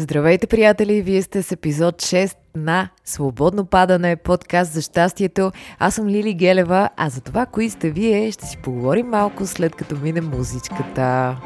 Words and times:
Здравейте, 0.00 0.46
приятели! 0.46 1.02
Вие 1.02 1.22
сте 1.22 1.42
с 1.42 1.52
епизод 1.52 2.02
6 2.02 2.36
на 2.56 2.88
Свободно 3.04 3.64
падане, 3.64 4.16
подкаст 4.16 4.72
за 4.72 4.82
щастието. 4.82 5.52
Аз 5.78 5.94
съм 5.94 6.08
Лили 6.08 6.34
Гелева, 6.34 6.88
а 6.96 7.08
за 7.08 7.20
това, 7.20 7.46
кои 7.46 7.70
сте 7.70 7.90
вие, 7.90 8.32
ще 8.32 8.46
си 8.46 8.56
поговорим 8.56 9.06
малко 9.06 9.46
след 9.46 9.74
като 9.74 9.96
мине 9.96 10.20
музичката. 10.20 11.36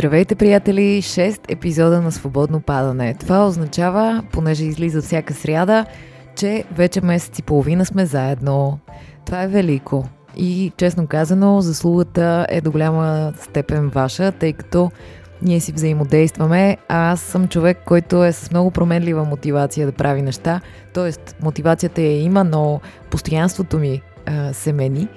Здравейте, 0.00 0.34
приятели! 0.34 1.02
6 1.02 1.52
епизода 1.52 2.02
на 2.02 2.12
Свободно 2.12 2.60
падане. 2.60 3.14
Това 3.14 3.46
означава, 3.46 4.22
понеже 4.32 4.64
излиза 4.64 5.02
всяка 5.02 5.34
сряда, 5.34 5.86
че 6.36 6.64
вече 6.72 7.00
месец 7.00 7.38
и 7.38 7.42
половина 7.42 7.86
сме 7.86 8.06
заедно. 8.06 8.78
Това 9.26 9.42
е 9.42 9.48
велико. 9.48 10.04
И, 10.36 10.72
честно 10.76 11.06
казано, 11.06 11.60
заслугата 11.60 12.46
е 12.48 12.60
до 12.60 12.70
голяма 12.70 13.32
степен 13.40 13.88
ваша, 13.88 14.32
тъй 14.32 14.52
като 14.52 14.90
ние 15.42 15.60
си 15.60 15.72
взаимодействаме. 15.72 16.76
А 16.88 17.12
аз 17.12 17.20
съм 17.20 17.48
човек, 17.48 17.78
който 17.86 18.24
е 18.24 18.32
с 18.32 18.50
много 18.50 18.70
променлива 18.70 19.24
мотивация 19.24 19.86
да 19.86 19.92
прави 19.92 20.22
неща. 20.22 20.60
Тоест, 20.94 21.36
мотивацията 21.42 22.02
я 22.02 22.22
има, 22.22 22.44
но 22.44 22.80
постоянството 23.10 23.78
ми 23.78 24.02
а, 24.26 24.52
се 24.52 24.72
мени. 24.72 25.08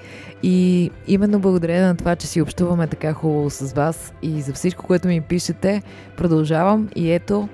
И 0.44 0.92
именно 1.08 1.40
благодарение 1.40 1.82
на 1.82 1.96
това, 1.96 2.16
че 2.16 2.28
си 2.28 2.42
общуваме 2.42 2.88
така 2.88 3.14
хубаво 3.14 3.50
с 3.50 3.74
вас 3.74 4.14
и 4.22 4.42
за 4.42 4.54
всичко, 4.54 4.88
което 4.88 5.08
ми 5.08 5.22
пишете, 5.22 5.82
продължавам 6.18 6.90
и 6.96 7.12
ето, 7.12 7.50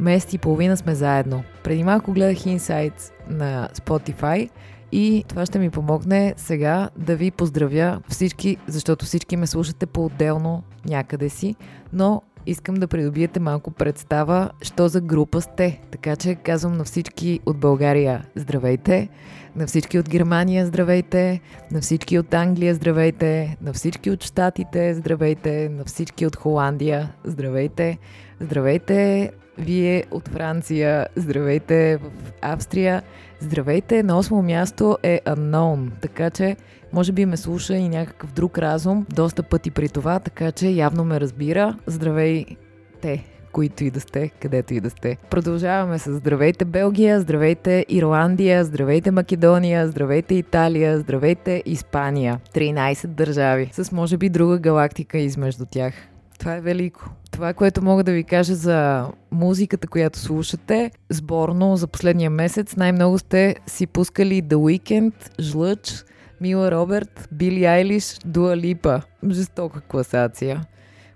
месец 0.00 0.32
и 0.32 0.38
половина 0.38 0.76
сме 0.76 0.94
заедно. 0.94 1.42
Преди 1.64 1.84
малко 1.84 2.12
гледах 2.12 2.38
Insights 2.38 3.12
на 3.28 3.68
Spotify 3.74 4.50
и 4.92 5.24
това 5.28 5.46
ще 5.46 5.58
ми 5.58 5.70
помогне 5.70 6.34
сега 6.36 6.90
да 6.96 7.16
ви 7.16 7.30
поздравя 7.30 8.00
всички, 8.08 8.56
защото 8.66 9.04
всички 9.04 9.36
ме 9.36 9.46
слушате 9.46 9.86
по-отделно 9.86 10.62
някъде 10.86 11.28
си, 11.28 11.54
но 11.92 12.22
искам 12.46 12.74
да 12.74 12.88
придобиете 12.88 13.40
малко 13.40 13.70
представа, 13.70 14.50
що 14.62 14.88
за 14.88 15.00
група 15.00 15.40
сте. 15.40 15.80
Така 15.90 16.16
че 16.16 16.34
казвам 16.34 16.72
на 16.72 16.84
всички 16.84 17.40
от 17.46 17.58
България 17.58 18.24
здравейте, 18.34 19.08
на 19.56 19.66
всички 19.66 19.98
от 19.98 20.08
Германия 20.08 20.66
здравейте, 20.66 21.40
на 21.70 21.80
всички 21.80 22.18
от 22.18 22.34
Англия 22.34 22.74
здравейте, 22.74 23.56
на 23.62 23.72
всички 23.72 24.10
от 24.10 24.24
Штатите 24.24 24.94
здравейте, 24.94 25.68
на 25.68 25.84
всички 25.84 26.26
от 26.26 26.36
Холандия 26.36 27.12
здравейте, 27.24 27.98
здравейте 28.40 29.30
вие 29.58 30.04
от 30.10 30.28
Франция, 30.28 31.06
здравейте 31.16 31.96
в 31.96 32.10
Австрия, 32.42 33.02
здравейте 33.40 34.02
на 34.02 34.18
осмо 34.18 34.42
място 34.42 34.98
е 35.02 35.20
Unknown, 35.26 35.90
така 36.00 36.30
че 36.30 36.56
може 36.92 37.12
би 37.12 37.26
ме 37.26 37.36
слуша 37.36 37.74
и 37.74 37.88
някакъв 37.88 38.32
друг 38.32 38.58
разум 38.58 39.06
доста 39.14 39.42
пъти 39.42 39.70
при 39.70 39.88
това, 39.88 40.20
така 40.20 40.52
че 40.52 40.68
явно 40.68 41.04
ме 41.04 41.20
разбира. 41.20 41.76
Здравейте! 41.86 43.29
Които 43.52 43.84
и 43.84 43.90
да 43.90 44.00
сте, 44.00 44.28
където 44.28 44.74
и 44.74 44.80
да 44.80 44.90
сте. 44.90 45.16
Продължаваме 45.30 45.98
с 45.98 46.14
Здравейте 46.14 46.64
Белгия, 46.64 47.20
Здравейте 47.20 47.86
Ирландия, 47.88 48.64
Здравейте 48.64 49.10
Македония, 49.10 49.88
Здравейте 49.88 50.34
Италия, 50.34 50.98
Здравейте 50.98 51.62
Испания. 51.66 52.40
13 52.54 53.06
държави, 53.06 53.70
с 53.72 53.92
може 53.92 54.16
би 54.16 54.28
друга 54.28 54.58
галактика 54.58 55.18
измежду 55.18 55.64
тях. 55.70 55.94
Това 56.38 56.54
е 56.54 56.60
велико. 56.60 57.10
Това, 57.30 57.54
което 57.54 57.84
мога 57.84 58.04
да 58.04 58.12
ви 58.12 58.24
кажа 58.24 58.54
за 58.54 59.08
музиката, 59.30 59.88
която 59.88 60.18
слушате, 60.18 60.90
сборно 61.10 61.76
за 61.76 61.86
последния 61.86 62.30
месец, 62.30 62.76
най-много 62.76 63.18
сте 63.18 63.56
си 63.66 63.86
пускали 63.86 64.42
The 64.42 64.54
Weeknd, 64.54 65.40
Жлъч, 65.40 66.04
Мила 66.40 66.70
Роберт, 66.70 67.28
Били 67.32 67.64
Айлиш, 67.64 68.18
Дуа 68.24 68.56
Липа. 68.56 69.00
Жестока 69.30 69.80
класация. 69.80 70.64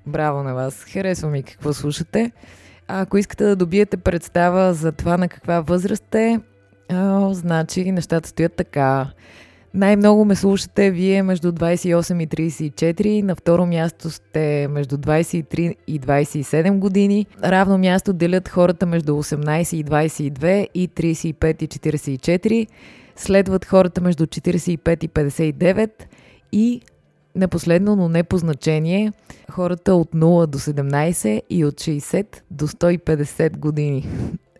Браво 0.06 0.42
на 0.42 0.54
вас. 0.54 0.84
Харесва 0.84 1.31
ми 1.31 1.42
какво 1.42 1.72
слушате. 1.72 2.32
А 2.88 3.00
ако 3.00 3.19
искате 3.19 3.44
да 3.44 3.56
добиете 3.56 3.97
представа 3.97 4.75
за 4.75 4.92
това 4.92 5.16
на 5.16 5.28
каква 5.28 5.60
възраст 5.60 6.04
сте, 6.06 6.41
значи 7.31 7.92
нещата 7.92 8.28
стоят 8.28 8.53
така. 8.53 9.10
Най-много 9.75 10.25
ме 10.25 10.34
слушате 10.34 10.91
вие 10.91 11.22
между 11.22 11.53
28 11.53 12.22
и 12.22 12.28
34, 12.28 13.22
на 13.22 13.34
второ 13.34 13.66
място 13.66 14.10
сте 14.10 14.69
между 14.70 14.97
23 14.97 15.75
и 15.87 16.00
27 16.00 16.78
години, 16.78 17.26
равно 17.44 17.78
място 17.78 18.12
делят 18.12 18.48
хората 18.48 18.86
между 18.86 19.12
18 19.12 19.75
и 19.75 19.84
22 19.84 20.66
и 20.75 20.88
35 20.88 21.62
и 21.62 21.69
44, 21.69 22.66
следват 23.16 23.65
хората 23.65 24.00
между 24.00 24.26
45 24.26 25.04
и 25.04 25.09
59 25.09 25.91
и 26.53 26.81
на 27.34 27.49
последно, 27.49 27.97
но 27.97 28.09
не 28.09 28.22
по 28.22 28.39
значение, 28.39 29.12
хората 29.50 29.95
от 29.95 30.12
0 30.12 30.47
до 30.47 30.59
17 30.59 31.43
и 31.50 31.65
от 31.65 31.75
60 31.75 32.43
до 32.50 32.69
150 32.69 33.59
години. 33.59 34.09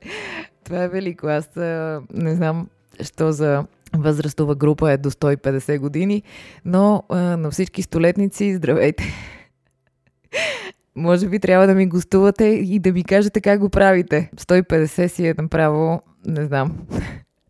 Това 0.65 0.83
е 0.83 0.89
велико. 0.89 1.27
Аз 1.27 1.51
не 2.15 2.35
знам, 2.35 2.69
що 3.01 3.33
за 3.33 3.65
възрастова 3.97 4.55
група 4.55 4.93
е 4.93 4.97
до 4.97 5.11
150 5.11 5.79
години, 5.79 6.23
но 6.65 7.03
а, 7.09 7.17
на 7.17 7.51
всички 7.51 7.83
столетници, 7.83 8.55
здравейте! 8.55 9.05
Може 10.97 11.29
би 11.29 11.39
трябва 11.39 11.67
да 11.67 11.75
ми 11.75 11.87
гостувате 11.87 12.45
и 12.45 12.79
да 12.79 12.93
ми 12.93 13.05
кажете 13.05 13.41
как 13.41 13.61
го 13.61 13.69
правите. 13.69 14.31
150 14.37 15.06
си 15.06 15.27
е 15.27 15.35
направо, 15.39 16.03
не 16.27 16.47
знам. 16.47 16.79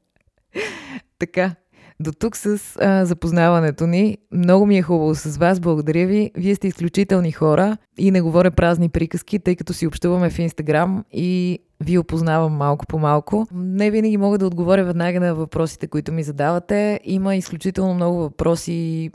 така, 1.19 1.55
до 2.01 2.13
тук 2.13 2.37
с 2.37 2.77
а, 2.81 3.05
запознаването 3.05 3.87
ни. 3.87 4.19
Много 4.33 4.67
ми 4.67 4.79
е 4.79 4.83
хубаво 4.83 5.15
с 5.15 5.37
вас. 5.37 5.61
Благодаря 5.61 6.07
ви. 6.07 6.31
Вие 6.37 6.55
сте 6.55 6.69
изключителни 6.69 7.33
хора 7.33 7.77
и 7.99 8.11
не 8.11 8.23
говоря 8.23 8.51
празни 8.51 8.89
приказки, 8.89 9.39
тъй 9.39 9.57
като 9.57 9.73
си 9.73 9.87
общуваме 9.87 10.31
в 10.31 10.39
Инстаграм 10.39 11.05
и 11.13 11.59
ви 11.81 11.99
опознавам 11.99 12.53
малко 12.53 12.87
по 12.87 12.99
малко. 12.99 13.47
Не 13.55 13.91
винаги 13.91 14.17
мога 14.17 14.39
да 14.39 14.47
отговоря 14.47 14.85
веднага 14.85 15.21
на 15.21 15.35
въпросите, 15.35 15.87
които 15.87 16.13
ми 16.13 16.23
задавате. 16.23 17.01
Има 17.05 17.37
изключително 17.37 17.95
много 17.95 18.19
въпроси 18.19 18.73
и 18.73 19.11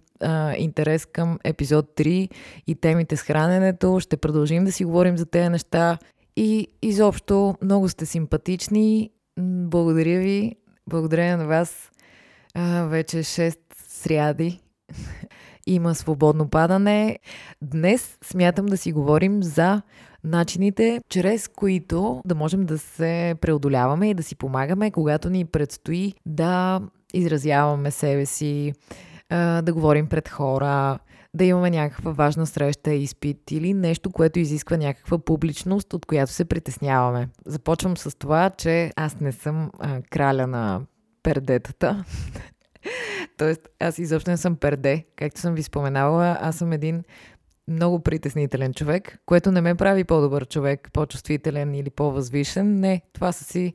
интерес 0.58 1.06
към 1.06 1.40
епизод 1.44 1.86
3 1.98 2.30
и 2.68 2.76
темите 2.76 3.18
с 3.18 3.22
храненето. 3.22 4.00
Ще 4.00 4.18
продължим 4.18 4.66
да 4.66 4.72
си 4.72 4.86
говорим 4.86 5.18
за 5.18 5.26
тези 5.26 5.50
неща. 5.50 5.98
И 6.36 6.68
изобщо 6.82 7.56
много 7.62 7.90
сте 7.90 8.06
симпатични. 8.06 9.10
Благодаря 9.40 10.20
ви. 10.20 10.56
Благодаря 10.90 11.38
на 11.38 11.48
вас 11.48 11.92
а, 12.60 12.84
вече 12.84 13.18
6 13.18 13.58
сряди 13.88 14.62
има 15.68 15.96
свободно 15.96 16.50
падане. 16.50 17.20
Днес 17.62 18.18
смятам 18.24 18.66
да 18.66 18.78
си 18.78 18.92
говорим 18.92 19.44
за 19.44 19.82
начините, 20.24 21.02
чрез 21.10 21.48
които 21.48 22.22
да 22.26 22.36
можем 22.36 22.66
да 22.66 22.78
се 22.78 23.36
преодоляваме 23.42 24.10
и 24.10 24.14
да 24.14 24.24
си 24.24 24.36
помагаме, 24.36 24.92
когато 24.92 25.30
ни 25.30 25.46
предстои 25.46 26.14
да 26.26 26.82
изразяваме 27.14 27.92
себе 27.92 28.26
си, 28.26 28.74
да 29.62 29.74
говорим 29.74 30.08
пред 30.08 30.30
хора, 30.30 31.00
да 31.34 31.46
имаме 31.46 31.70
някаква 31.70 32.12
важна 32.12 32.46
среща, 32.46 32.94
изпит 32.94 33.52
или 33.52 33.74
нещо, 33.74 34.12
което 34.12 34.40
изисква 34.40 34.78
някаква 34.78 35.18
публичност, 35.18 35.94
от 35.94 36.06
която 36.06 36.32
се 36.32 36.46
притесняваме. 36.46 37.30
Започвам 37.46 37.98
с 37.98 38.18
това, 38.18 38.50
че 38.50 38.92
аз 38.96 39.20
не 39.20 39.32
съм 39.32 39.72
краля 40.10 40.48
на 40.48 40.82
пердетата. 41.24 42.06
Тоест, 43.38 43.70
аз 43.80 43.98
изобщо 43.98 44.32
не 44.32 44.38
съм 44.38 44.56
перде. 44.56 45.06
Както 45.16 45.42
съм 45.42 45.56
ви 45.56 45.64
споменала, 45.64 46.38
аз 46.42 46.56
съм 46.56 46.72
един 46.72 47.04
много 47.68 48.00
притеснителен 48.00 48.74
човек, 48.74 49.18
което 49.26 49.52
не 49.52 49.62
ме 49.62 49.76
прави 49.76 50.04
по-добър 50.04 50.48
човек, 50.48 50.90
по-чувствителен 50.94 51.76
или 51.76 51.90
по-възвишен. 51.90 52.80
Не, 52.80 53.02
това 53.14 53.32
са 53.32 53.44
си 53.44 53.74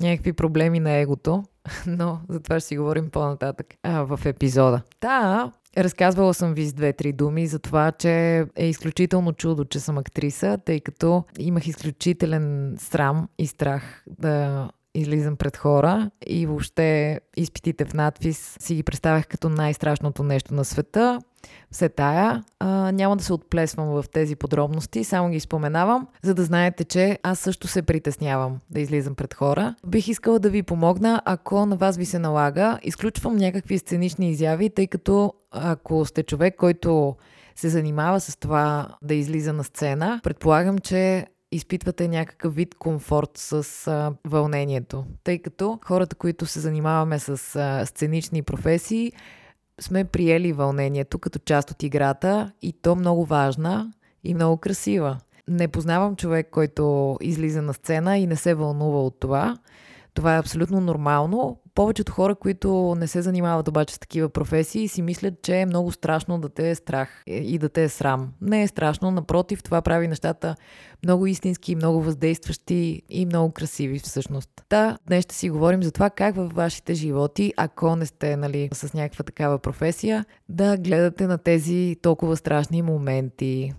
някакви 0.00 0.32
проблеми 0.32 0.80
на 0.80 0.90
егото, 0.90 1.42
но 1.86 2.20
за 2.28 2.40
това 2.40 2.60
ще 2.60 2.68
си 2.68 2.78
говорим 2.78 3.10
по-нататък 3.10 3.66
а, 3.82 4.02
в 4.02 4.20
епизода. 4.26 4.82
Та, 5.00 5.52
Разказвала 5.78 6.34
съм 6.34 6.54
ви 6.54 6.66
с 6.66 6.72
две-три 6.72 7.12
думи 7.12 7.46
за 7.46 7.58
това, 7.58 7.92
че 7.92 8.38
е 8.56 8.66
изключително 8.66 9.32
чудо, 9.32 9.64
че 9.64 9.80
съм 9.80 9.98
актриса, 9.98 10.58
тъй 10.64 10.80
като 10.80 11.24
имах 11.38 11.66
изключителен 11.66 12.76
срам 12.78 13.28
и 13.38 13.46
страх 13.46 14.04
да 14.18 14.68
излизам 14.98 15.36
пред 15.36 15.56
хора 15.56 16.10
и 16.26 16.46
въобще 16.46 17.20
изпитите 17.36 17.84
в 17.84 17.94
надвис 17.94 18.56
си 18.60 18.74
ги 18.74 18.82
представях 18.82 19.26
като 19.26 19.48
най-страшното 19.48 20.22
нещо 20.22 20.54
на 20.54 20.64
света. 20.64 21.18
Все 21.70 21.88
тая. 21.88 22.44
А, 22.60 22.92
няма 22.92 23.16
да 23.16 23.24
се 23.24 23.32
отплесвам 23.32 23.88
в 23.88 24.04
тези 24.12 24.36
подробности, 24.36 25.04
само 25.04 25.30
ги 25.30 25.40
споменавам, 25.40 26.06
за 26.22 26.34
да 26.34 26.44
знаете, 26.44 26.84
че 26.84 27.18
аз 27.22 27.38
също 27.38 27.68
се 27.68 27.82
притеснявам 27.82 28.58
да 28.70 28.80
излизам 28.80 29.14
пред 29.14 29.34
хора. 29.34 29.74
Бих 29.86 30.08
искала 30.08 30.38
да 30.38 30.50
ви 30.50 30.62
помогна, 30.62 31.22
ако 31.24 31.66
на 31.66 31.76
вас 31.76 31.96
ви 31.96 32.06
се 32.06 32.18
налага. 32.18 32.78
Изключвам 32.82 33.36
някакви 33.36 33.78
сценични 33.78 34.30
изяви, 34.30 34.70
тъй 34.70 34.86
като 34.86 35.32
ако 35.50 36.04
сте 36.04 36.22
човек, 36.22 36.56
който 36.56 37.16
се 37.56 37.68
занимава 37.68 38.20
с 38.20 38.36
това 38.36 38.88
да 39.02 39.14
излиза 39.14 39.52
на 39.52 39.64
сцена, 39.64 40.20
предполагам, 40.22 40.78
че 40.78 41.26
изпитвате 41.56 42.08
някакъв 42.08 42.54
вид 42.54 42.74
комфорт 42.74 43.30
с 43.34 43.86
а, 43.86 44.12
вълнението. 44.24 45.04
Тъй 45.24 45.38
като 45.38 45.78
хората, 45.84 46.16
които 46.16 46.46
се 46.46 46.60
занимаваме 46.60 47.18
с 47.18 47.56
а, 47.56 47.86
сценични 47.86 48.42
професии, 48.42 49.12
сме 49.80 50.04
приели 50.04 50.52
вълнението 50.52 51.18
като 51.18 51.38
част 51.38 51.70
от 51.70 51.82
играта 51.82 52.52
и 52.62 52.72
то 52.72 52.96
много 52.96 53.24
важна 53.24 53.92
и 54.24 54.34
много 54.34 54.56
красива. 54.56 55.18
Не 55.48 55.68
познавам 55.68 56.16
човек, 56.16 56.48
който 56.50 57.16
излиза 57.20 57.62
на 57.62 57.74
сцена 57.74 58.18
и 58.18 58.26
не 58.26 58.36
се 58.36 58.54
вълнува 58.54 59.02
от 59.02 59.20
това. 59.20 59.58
Това 60.14 60.36
е 60.36 60.38
абсолютно 60.38 60.80
нормално. 60.80 61.58
Повечето 61.76 62.12
хора, 62.12 62.34
които 62.34 62.94
не 62.98 63.06
се 63.06 63.22
занимават 63.22 63.68
обаче 63.68 63.94
с 63.94 63.98
такива 63.98 64.28
професии, 64.28 64.88
си 64.88 65.02
мислят, 65.02 65.42
че 65.42 65.56
е 65.56 65.66
много 65.66 65.92
страшно 65.92 66.40
да 66.40 66.48
те 66.48 66.70
е 66.70 66.74
страх 66.74 67.22
и 67.26 67.58
да 67.58 67.68
те 67.68 67.84
е 67.84 67.88
срам. 67.88 68.32
Не 68.40 68.62
е 68.62 68.68
страшно, 68.68 69.10
напротив, 69.10 69.62
това 69.62 69.82
прави 69.82 70.08
нещата 70.08 70.56
много 71.04 71.26
истински, 71.26 71.76
много 71.76 72.02
въздействащи 72.02 73.02
и 73.10 73.26
много 73.26 73.52
красиви 73.52 73.98
всъщност. 73.98 74.50
Та, 74.68 74.98
днес 75.06 75.24
ще 75.24 75.34
си 75.34 75.50
говорим 75.50 75.82
за 75.82 75.92
това 75.92 76.10
как 76.10 76.36
във 76.36 76.52
вашите 76.52 76.94
животи, 76.94 77.52
ако 77.56 77.96
не 77.96 78.06
сте 78.06 78.36
нали, 78.36 78.68
с 78.72 78.94
някаква 78.94 79.24
такава 79.24 79.58
професия, 79.58 80.24
да 80.48 80.76
гледате 80.76 81.26
на 81.26 81.38
тези 81.38 81.96
толкова 82.02 82.36
страшни 82.36 82.82
моменти, 82.82 83.72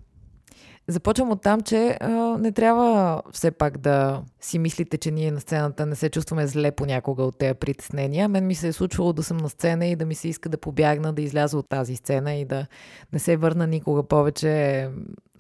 Започвам 0.90 1.32
от 1.32 1.42
там, 1.42 1.62
че 1.62 1.98
а, 2.02 2.10
не 2.38 2.52
трябва 2.52 3.22
все 3.32 3.52
пак 3.52 3.78
да 3.78 4.24
си 4.42 4.60
мислите, 4.60 4.98
че 4.98 5.12
ние 5.12 5.32
на 5.32 5.40
сцената 5.40 5.86
не 5.86 5.96
се 5.96 6.10
чувстваме 6.10 6.48
зле 6.48 6.72
понякога 6.72 7.24
от 7.24 7.38
тези 7.38 7.54
притеснения. 7.54 8.30
Мен 8.30 8.48
ми 8.48 8.56
се 8.56 8.68
е 8.68 8.74
случвало 8.74 9.14
да 9.14 9.24
съм 9.24 9.38
на 9.38 9.50
сцена 9.50 9.86
и 9.86 9.96
да 9.96 10.06
ми 10.06 10.16
се 10.16 10.28
иска 10.28 10.50
да 10.50 10.58
побягна, 10.58 11.14
да 11.14 11.22
изляза 11.22 11.58
от 11.58 11.70
тази 11.70 11.96
сцена 11.96 12.34
и 12.34 12.46
да 12.46 12.68
не 13.14 13.20
се 13.20 13.38
върна 13.38 13.68
никога 13.68 14.04
повече 14.04 14.90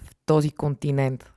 в 0.03 0.15
този 0.25 0.51
континент. 0.51 1.31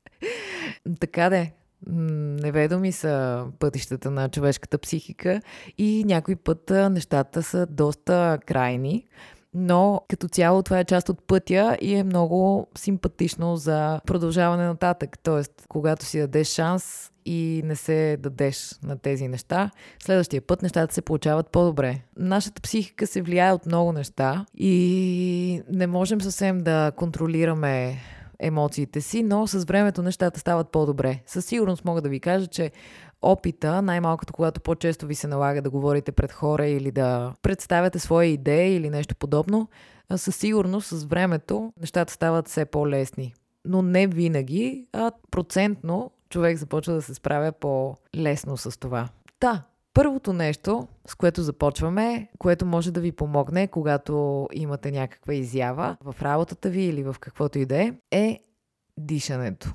така 1.00 1.30
де, 1.30 1.52
неведоми 1.86 2.92
са 2.92 3.44
пътищата 3.58 4.10
на 4.10 4.28
човешката 4.28 4.78
психика 4.78 5.40
и 5.78 6.04
някой 6.06 6.36
път 6.36 6.70
нещата 6.70 7.42
са 7.42 7.66
доста 7.66 8.38
крайни 8.46 9.06
но 9.54 10.00
като 10.08 10.28
цяло 10.28 10.62
това 10.62 10.78
е 10.78 10.84
част 10.84 11.08
от 11.08 11.26
пътя 11.26 11.76
и 11.80 11.94
е 11.94 12.04
много 12.04 12.66
симпатично 12.78 13.56
за 13.56 14.00
продължаване 14.06 14.66
нататък. 14.66 15.18
Тоест, 15.22 15.52
когато 15.68 16.04
си 16.04 16.18
дадеш 16.18 16.48
шанс 16.48 17.10
и 17.24 17.62
не 17.64 17.76
се 17.76 18.16
дадеш 18.20 18.78
на 18.82 18.98
тези 18.98 19.28
неща, 19.28 19.70
следващия 20.02 20.42
път 20.42 20.62
нещата 20.62 20.94
се 20.94 21.02
получават 21.02 21.48
по-добре. 21.50 22.00
Нашата 22.16 22.62
психика 22.62 23.06
се 23.06 23.22
влияе 23.22 23.52
от 23.52 23.66
много 23.66 23.92
неща 23.92 24.46
и 24.54 25.62
не 25.72 25.86
можем 25.86 26.20
съвсем 26.20 26.58
да 26.58 26.92
контролираме 26.96 27.98
емоциите 28.38 29.00
си, 29.00 29.22
но 29.22 29.46
с 29.46 29.64
времето 29.64 30.02
нещата 30.02 30.40
стават 30.40 30.68
по-добре. 30.68 31.20
Със 31.26 31.44
сигурност 31.44 31.84
мога 31.84 32.02
да 32.02 32.08
ви 32.08 32.20
кажа, 32.20 32.46
че 32.46 32.70
опита, 33.22 33.82
най-малкото 33.82 34.32
когато 34.32 34.60
по-често 34.60 35.06
ви 35.06 35.14
се 35.14 35.28
налага 35.28 35.62
да 35.62 35.70
говорите 35.70 36.12
пред 36.12 36.32
хора 36.32 36.66
или 36.66 36.90
да 36.90 37.34
представяте 37.42 37.98
свои 37.98 38.28
идеи 38.28 38.74
или 38.74 38.90
нещо 38.90 39.16
подобно, 39.16 39.68
със 40.16 40.36
сигурност 40.36 40.88
с 40.88 41.04
времето 41.04 41.72
нещата 41.80 42.12
стават 42.12 42.48
все 42.48 42.64
по-лесни. 42.64 43.34
Но 43.64 43.82
не 43.82 44.06
винаги, 44.06 44.86
а 44.92 45.12
процентно 45.30 46.10
човек 46.30 46.58
започва 46.58 46.94
да 46.94 47.02
се 47.02 47.14
справя 47.14 47.52
по-лесно 47.52 48.56
с 48.56 48.78
това. 48.78 49.08
Та, 49.40 49.62
Първото 49.94 50.32
нещо, 50.32 50.88
с 51.06 51.14
което 51.14 51.42
започваме, 51.42 52.28
което 52.38 52.66
може 52.66 52.90
да 52.90 53.00
ви 53.00 53.12
помогне, 53.12 53.66
когато 53.66 54.48
имате 54.52 54.90
някаква 54.90 55.34
изява 55.34 55.96
в 56.04 56.22
работата 56.22 56.70
ви 56.70 56.82
или 56.82 57.02
в 57.02 57.16
каквото 57.20 57.58
и 57.58 57.66
да 57.66 57.82
е, 57.82 57.92
е 58.10 58.38
дишането. 58.98 59.74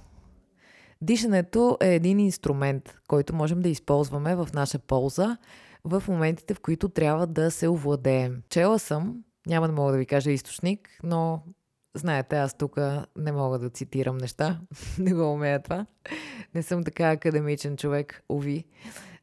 Дишането 1.01 1.77
е 1.81 1.95
един 1.95 2.19
инструмент, 2.19 2.97
който 3.07 3.35
можем 3.35 3.61
да 3.61 3.69
използваме 3.69 4.35
в 4.35 4.49
наша 4.53 4.79
полза 4.79 5.37
в 5.83 6.03
моментите, 6.07 6.53
в 6.53 6.59
които 6.59 6.89
трябва 6.89 7.27
да 7.27 7.51
се 7.51 7.67
овладеем. 7.67 8.41
Чела 8.49 8.79
съм, 8.79 9.23
няма 9.47 9.67
да 9.67 9.73
мога 9.73 9.91
да 9.91 9.97
ви 9.97 10.05
кажа 10.05 10.31
източник, 10.31 10.89
но 11.03 11.43
знаете, 11.95 12.37
аз 12.37 12.57
тук 12.57 12.77
не 13.17 13.31
мога 13.31 13.59
да 13.59 13.69
цитирам 13.69 14.17
неща. 14.17 14.61
не 14.99 15.13
го 15.13 15.33
умея 15.33 15.63
това. 15.63 15.85
Не 16.55 16.63
съм 16.63 16.83
така 16.83 17.11
академичен 17.11 17.77
човек, 17.77 18.23
уви. 18.29 18.65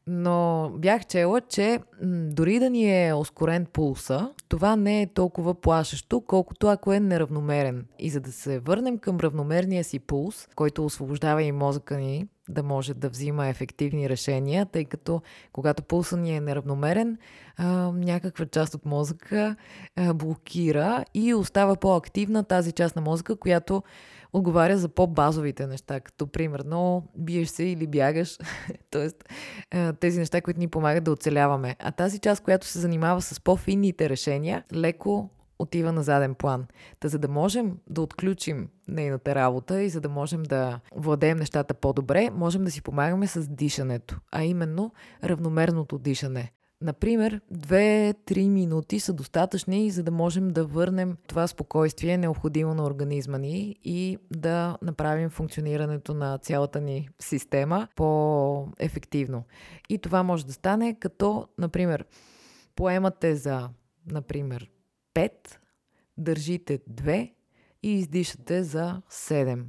Но 0.06 0.70
бях 0.78 1.06
чела, 1.06 1.40
че 1.40 1.78
м- 2.02 2.28
дори 2.31 2.58
да 2.58 2.70
ни 2.70 3.08
е 3.08 3.14
ускорен 3.14 3.66
пулса, 3.72 4.31
това 4.49 4.76
не 4.76 5.02
е 5.02 5.06
толкова 5.06 5.54
плашещо, 5.54 6.20
колкото 6.20 6.66
ако 6.66 6.93
е 6.93 7.00
неравномерен. 7.00 7.87
И 7.99 8.10
за 8.10 8.20
да 8.20 8.32
се 8.32 8.58
върнем 8.58 8.99
към 8.99 9.19
равномерния 9.20 9.84
си 9.84 9.99
пулс, 9.99 10.49
който 10.54 10.84
освобождава 10.84 11.43
и 11.43 11.52
мозъка 11.52 11.96
ни 11.96 12.26
да 12.49 12.62
може 12.62 12.94
да 12.94 13.08
взима 13.08 13.46
ефективни 13.46 14.08
решения, 14.08 14.66
тъй 14.66 14.84
като 14.84 15.22
когато 15.52 15.82
пулса 15.82 16.16
ни 16.16 16.37
е 16.37 16.40
неравномерен, 16.40 17.19
а, 17.56 17.93
някаква 17.93 18.46
част 18.46 18.75
от 18.75 18.87
мозъка 18.87 19.56
а, 19.96 20.14
блокира 20.14 21.05
и 21.14 21.34
остава 21.34 21.76
по-активна 21.76 22.44
тази 22.44 22.72
част 22.72 22.96
на 22.96 23.02
мозъка, 23.02 23.37
която 23.37 23.82
отговаря 24.32 24.79
за 24.79 24.88
по-базовите 24.88 25.67
неща, 25.67 26.00
като 26.00 26.26
примерно 26.26 27.08
биеш 27.17 27.49
се 27.49 27.64
или 27.64 27.87
бягаш, 27.87 28.38
т.е. 28.90 29.93
тези 29.93 30.19
неща, 30.19 30.40
които 30.40 30.61
ни 30.61 30.69
помагат 30.69 31.05
да 31.05 31.12
оцеляваме. 31.12 31.76
А 31.79 31.93
тази 31.93 32.19
част, 32.19 32.44
която 32.44 32.67
се 32.67 32.79
занимава 32.79 33.23
с 33.23 33.40
по-финните 33.40 34.08
решения, 34.08 34.64
леко 34.75 35.31
отива 35.58 35.93
на 35.93 36.02
заден 36.02 36.34
план. 36.34 36.67
Та 37.00 37.08
за 37.08 37.19
да 37.19 37.29
можем 37.29 37.79
да 37.90 38.02
отключим 38.02 38.69
нейната 38.88 39.34
работа 39.34 39.82
и 39.82 39.88
за 39.88 40.00
да 40.00 40.08
можем 40.08 40.43
да 40.43 40.81
владеем 40.96 41.38
нещата 41.38 41.75
по-добре, 41.75 42.31
можем 42.31 42.64
да 42.64 42.70
си 42.70 42.82
помагаме 42.82 43.26
с 43.26 43.49
дишането, 43.49 44.17
а 44.32 44.44
именно 44.44 44.93
равномерното 45.25 45.99
дишане. 45.99 46.52
Например, 46.82 47.40
2-3 47.55 48.49
минути 48.49 49.00
са 49.00 49.12
достатъчни, 49.12 49.90
за 49.90 50.02
да 50.02 50.11
можем 50.11 50.49
да 50.49 50.64
върнем 50.64 51.17
това 51.26 51.46
спокойствие, 51.46 52.19
необходимо 52.19 52.75
на 52.75 52.84
организма 52.84 53.38
ни 53.38 53.76
и 53.84 54.19
да 54.31 54.79
направим 54.82 55.31
функционирането 55.31 56.14
на 56.14 56.38
цялата 56.38 56.81
ни 56.81 57.08
система 57.20 57.88
по-ефективно. 57.96 59.44
И 59.88 59.99
това 59.99 60.23
може 60.23 60.46
да 60.46 60.52
стане 60.52 60.99
като, 61.00 61.49
например, 61.58 62.05
поемате 62.76 63.37
за, 63.37 63.69
например, 64.06 64.70
5, 65.14 65.31
държите 66.19 66.79
2 66.79 67.32
и 67.82 67.99
издишате 67.99 68.62
за 68.62 69.02
7. 69.11 69.64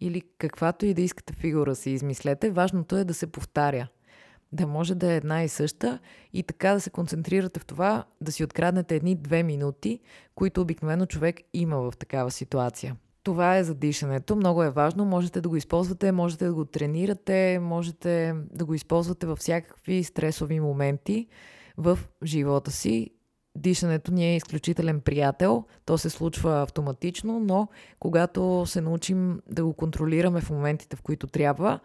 Или 0.00 0.22
каквато 0.38 0.86
и 0.86 0.94
да 0.94 1.02
искате 1.02 1.32
фигура 1.32 1.74
си 1.74 1.90
измислете, 1.90 2.50
важното 2.50 2.96
е 2.96 3.04
да 3.04 3.14
се 3.14 3.26
повтаря. 3.26 3.88
Да 4.52 4.66
може 4.66 4.94
да 4.94 5.12
е 5.12 5.16
една 5.16 5.42
и 5.42 5.48
съща 5.48 5.98
и 6.32 6.42
така 6.42 6.72
да 6.74 6.80
се 6.80 6.90
концентрирате 6.90 7.60
в 7.60 7.66
това, 7.66 8.04
да 8.20 8.32
си 8.32 8.44
откраднете 8.44 8.96
едни 8.96 9.14
две 9.14 9.42
минути, 9.42 10.00
които 10.34 10.60
обикновено 10.60 11.06
човек 11.06 11.40
има 11.52 11.76
в 11.76 11.92
такава 11.98 12.30
ситуация. 12.30 12.96
Това 13.22 13.56
е 13.56 13.64
за 13.64 13.74
дишането. 13.74 14.36
Много 14.36 14.62
е 14.62 14.70
важно. 14.70 15.04
Можете 15.04 15.40
да 15.40 15.48
го 15.48 15.56
използвате, 15.56 16.12
можете 16.12 16.44
да 16.44 16.54
го 16.54 16.64
тренирате, 16.64 17.58
можете 17.62 18.34
да 18.52 18.64
го 18.64 18.74
използвате 18.74 19.26
във 19.26 19.38
всякакви 19.38 20.04
стресови 20.04 20.60
моменти 20.60 21.26
в 21.76 21.98
живота 22.24 22.70
си 22.70 23.10
дишането 23.56 24.12
ни 24.12 24.26
е 24.26 24.36
изключителен 24.36 25.00
приятел. 25.00 25.64
То 25.84 25.98
се 25.98 26.10
случва 26.10 26.62
автоматично, 26.62 27.40
но 27.40 27.68
когато 27.98 28.64
се 28.66 28.80
научим 28.80 29.40
да 29.50 29.64
го 29.64 29.72
контролираме 29.72 30.40
в 30.40 30.50
моментите, 30.50 30.96
в 30.96 31.02
които 31.02 31.26
трябва, 31.26 31.80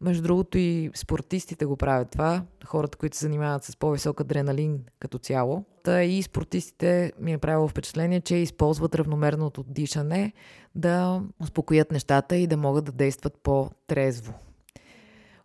между 0.00 0.22
другото 0.22 0.58
и 0.58 0.90
спортистите 0.94 1.64
го 1.64 1.76
правят 1.76 2.10
това, 2.10 2.42
хората, 2.64 2.98
които 2.98 3.16
се 3.16 3.24
занимават 3.24 3.64
с 3.64 3.76
по-висок 3.76 4.20
адреналин 4.20 4.84
като 4.98 5.18
цяло. 5.18 5.64
Та 5.82 6.02
и 6.02 6.22
спортистите 6.22 7.12
ми 7.20 7.32
е 7.32 7.38
правило 7.38 7.68
впечатление, 7.68 8.20
че 8.20 8.36
използват 8.36 8.94
равномерното 8.94 9.64
дишане 9.68 10.32
да 10.74 11.22
успокоят 11.42 11.92
нещата 11.92 12.36
и 12.36 12.46
да 12.46 12.56
могат 12.56 12.84
да 12.84 12.92
действат 12.92 13.34
по-трезво. 13.42 14.32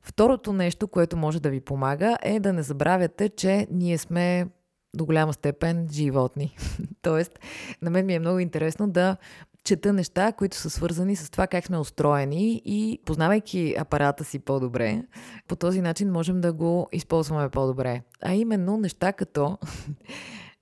Второто 0.01 0.53
нещо, 0.53 0.87
което 0.87 1.17
може 1.17 1.41
да 1.41 1.49
ви 1.49 1.61
помага 1.61 2.17
е 2.21 2.39
да 2.39 2.53
не 2.53 2.63
забравяте, 2.63 3.29
че 3.29 3.67
ние 3.71 3.97
сме 3.97 4.47
до 4.93 5.05
голяма 5.05 5.33
степен 5.33 5.87
животни. 5.91 6.55
Тоест, 7.01 7.39
на 7.81 7.89
мен 7.89 8.05
ми 8.05 8.13
е 8.13 8.19
много 8.19 8.39
интересно 8.39 8.89
да 8.89 9.17
чета 9.63 9.93
неща, 9.93 10.31
които 10.31 10.57
са 10.57 10.69
свързани 10.69 11.15
с 11.15 11.29
това 11.29 11.47
как 11.47 11.65
сме 11.65 11.77
устроени 11.77 12.61
и 12.65 12.99
познавайки 13.05 13.75
апарата 13.79 14.23
си 14.23 14.39
по-добре, 14.39 15.03
по 15.47 15.55
този 15.55 15.81
начин 15.81 16.11
можем 16.11 16.41
да 16.41 16.53
го 16.53 16.87
използваме 16.91 17.49
по-добре. 17.49 18.01
А 18.21 18.33
именно 18.33 18.77
неща 18.77 19.13
като 19.13 19.57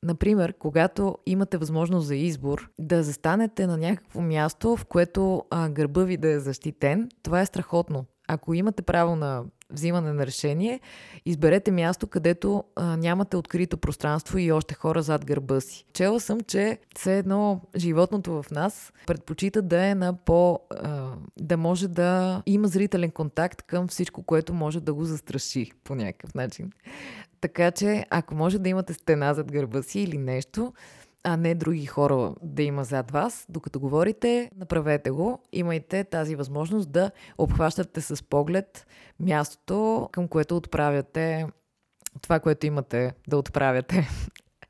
Например, 0.03 0.53
когато 0.59 1.17
имате 1.25 1.57
възможност 1.57 2.07
за 2.07 2.15
избор, 2.15 2.69
да 2.79 3.03
застанете 3.03 3.67
на 3.67 3.77
някакво 3.77 4.21
място, 4.21 4.75
в 4.75 4.85
което 4.85 5.43
а, 5.49 5.69
гърба 5.69 6.03
ви 6.03 6.17
да 6.17 6.29
е 6.29 6.39
защитен, 6.39 7.09
това 7.23 7.41
е 7.41 7.45
страхотно. 7.45 8.05
Ако 8.27 8.53
имате 8.53 8.81
право 8.81 9.15
на 9.15 9.43
взимане 9.79 10.13
на 10.13 10.25
решение, 10.25 10.79
изберете 11.25 11.71
място, 11.71 12.07
където 12.07 12.63
а, 12.75 12.97
нямате 12.97 13.37
открито 13.37 13.77
пространство 13.77 14.37
и 14.37 14.51
още 14.51 14.73
хора 14.73 15.01
зад 15.01 15.25
гърба 15.25 15.61
си. 15.61 15.85
Чела 15.93 16.19
съм, 16.19 16.41
че 16.41 16.77
все 16.95 17.17
едно 17.17 17.61
животното 17.75 18.43
в 18.43 18.51
нас 18.51 18.93
предпочита 19.07 19.61
да 19.61 19.85
е 19.85 19.95
на 19.95 20.13
по... 20.13 20.59
А, 20.69 21.11
да 21.39 21.57
може 21.57 21.87
да 21.87 22.43
има 22.45 22.67
зрителен 22.67 23.11
контакт 23.11 23.61
към 23.61 23.87
всичко, 23.87 24.23
което 24.23 24.53
може 24.53 24.79
да 24.81 24.93
го 24.93 25.03
застраши 25.03 25.71
по 25.83 25.95
някакъв 25.95 26.35
начин. 26.35 26.71
Така 27.41 27.71
че, 27.71 28.05
ако 28.09 28.35
може 28.35 28.59
да 28.59 28.69
имате 28.69 28.93
стена 28.93 29.33
зад 29.33 29.51
гърба 29.51 29.81
си 29.81 29.99
или 29.99 30.17
нещо, 30.17 30.73
а 31.23 31.37
не 31.37 31.55
други 31.55 31.85
хора 31.85 32.35
да 32.43 32.63
има 32.63 32.83
зад 32.83 33.11
вас, 33.11 33.45
докато 33.49 33.79
говорите, 33.79 34.51
направете 34.55 35.11
го. 35.11 35.39
Имайте 35.51 36.03
тази 36.03 36.35
възможност 36.35 36.91
да 36.91 37.11
обхващате 37.37 38.01
с 38.01 38.23
поглед 38.23 38.87
мястото, 39.19 40.09
към 40.11 40.27
което 40.27 40.57
отправяте 40.57 41.47
това, 42.21 42.39
което 42.39 42.65
имате 42.65 43.13
да 43.27 43.37
отправяте. 43.37 44.09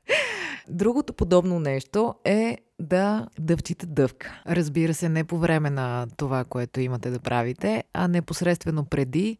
Другото 0.68 1.12
подобно 1.12 1.60
нещо 1.60 2.14
е 2.24 2.58
да 2.80 3.26
дъвчите 3.38 3.86
дъвка. 3.86 4.42
Разбира 4.46 4.94
се, 4.94 5.08
не 5.08 5.24
по 5.24 5.38
време 5.38 5.70
на 5.70 6.06
това, 6.16 6.44
което 6.44 6.80
имате 6.80 7.10
да 7.10 7.20
правите, 7.20 7.84
а 7.92 8.08
непосредствено 8.08 8.84
преди 8.84 9.38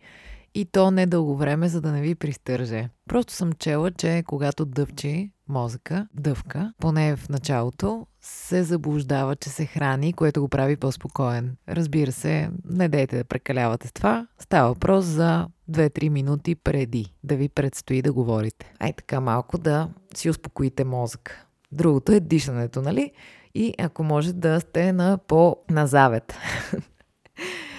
и 0.55 0.65
то 0.65 0.91
не 0.91 1.07
дълго 1.07 1.37
време, 1.37 1.69
за 1.69 1.81
да 1.81 1.93
не 1.93 2.01
ви 2.01 2.15
пристърже. 2.15 2.89
Просто 3.09 3.33
съм 3.33 3.53
чела, 3.53 3.91
че 3.91 4.23
когато 4.27 4.65
дъвчи 4.65 5.31
мозъка, 5.51 6.07
дъвка, 6.15 6.73
поне 6.79 7.17
в 7.17 7.29
началото, 7.29 8.07
се 8.21 8.63
заблуждава, 8.63 9.37
че 9.37 9.51
се 9.51 9.67
храни, 9.67 10.13
което 10.13 10.41
го 10.41 10.49
прави 10.49 10.77
по-спокоен. 10.77 11.57
Разбира 11.69 12.13
се, 12.13 12.51
не 12.71 12.89
дейте 12.89 13.17
да 13.17 13.25
прекалявате 13.25 13.89
с 13.89 13.93
това. 13.93 14.27
Става 14.39 14.69
въпрос 14.69 15.05
за 15.05 15.49
2-3 15.71 16.09
минути 16.09 16.55
преди 16.55 17.15
да 17.25 17.37
ви 17.37 17.49
предстои 17.49 18.03
да 18.03 18.13
говорите. 18.13 18.73
Ай 18.79 18.93
така 18.93 19.21
малко 19.21 19.59
да 19.59 19.89
си 20.15 20.31
успокоите 20.31 20.85
мозък. 20.85 21.47
Другото 21.73 22.13
е 22.13 22.21
дишането, 22.21 22.83
нали? 22.83 23.13
И 23.55 23.75
ако 23.79 24.05
може 24.05 24.33
да 24.33 24.61
сте 24.61 24.93
на 24.93 25.19
по-назавет. 25.19 26.35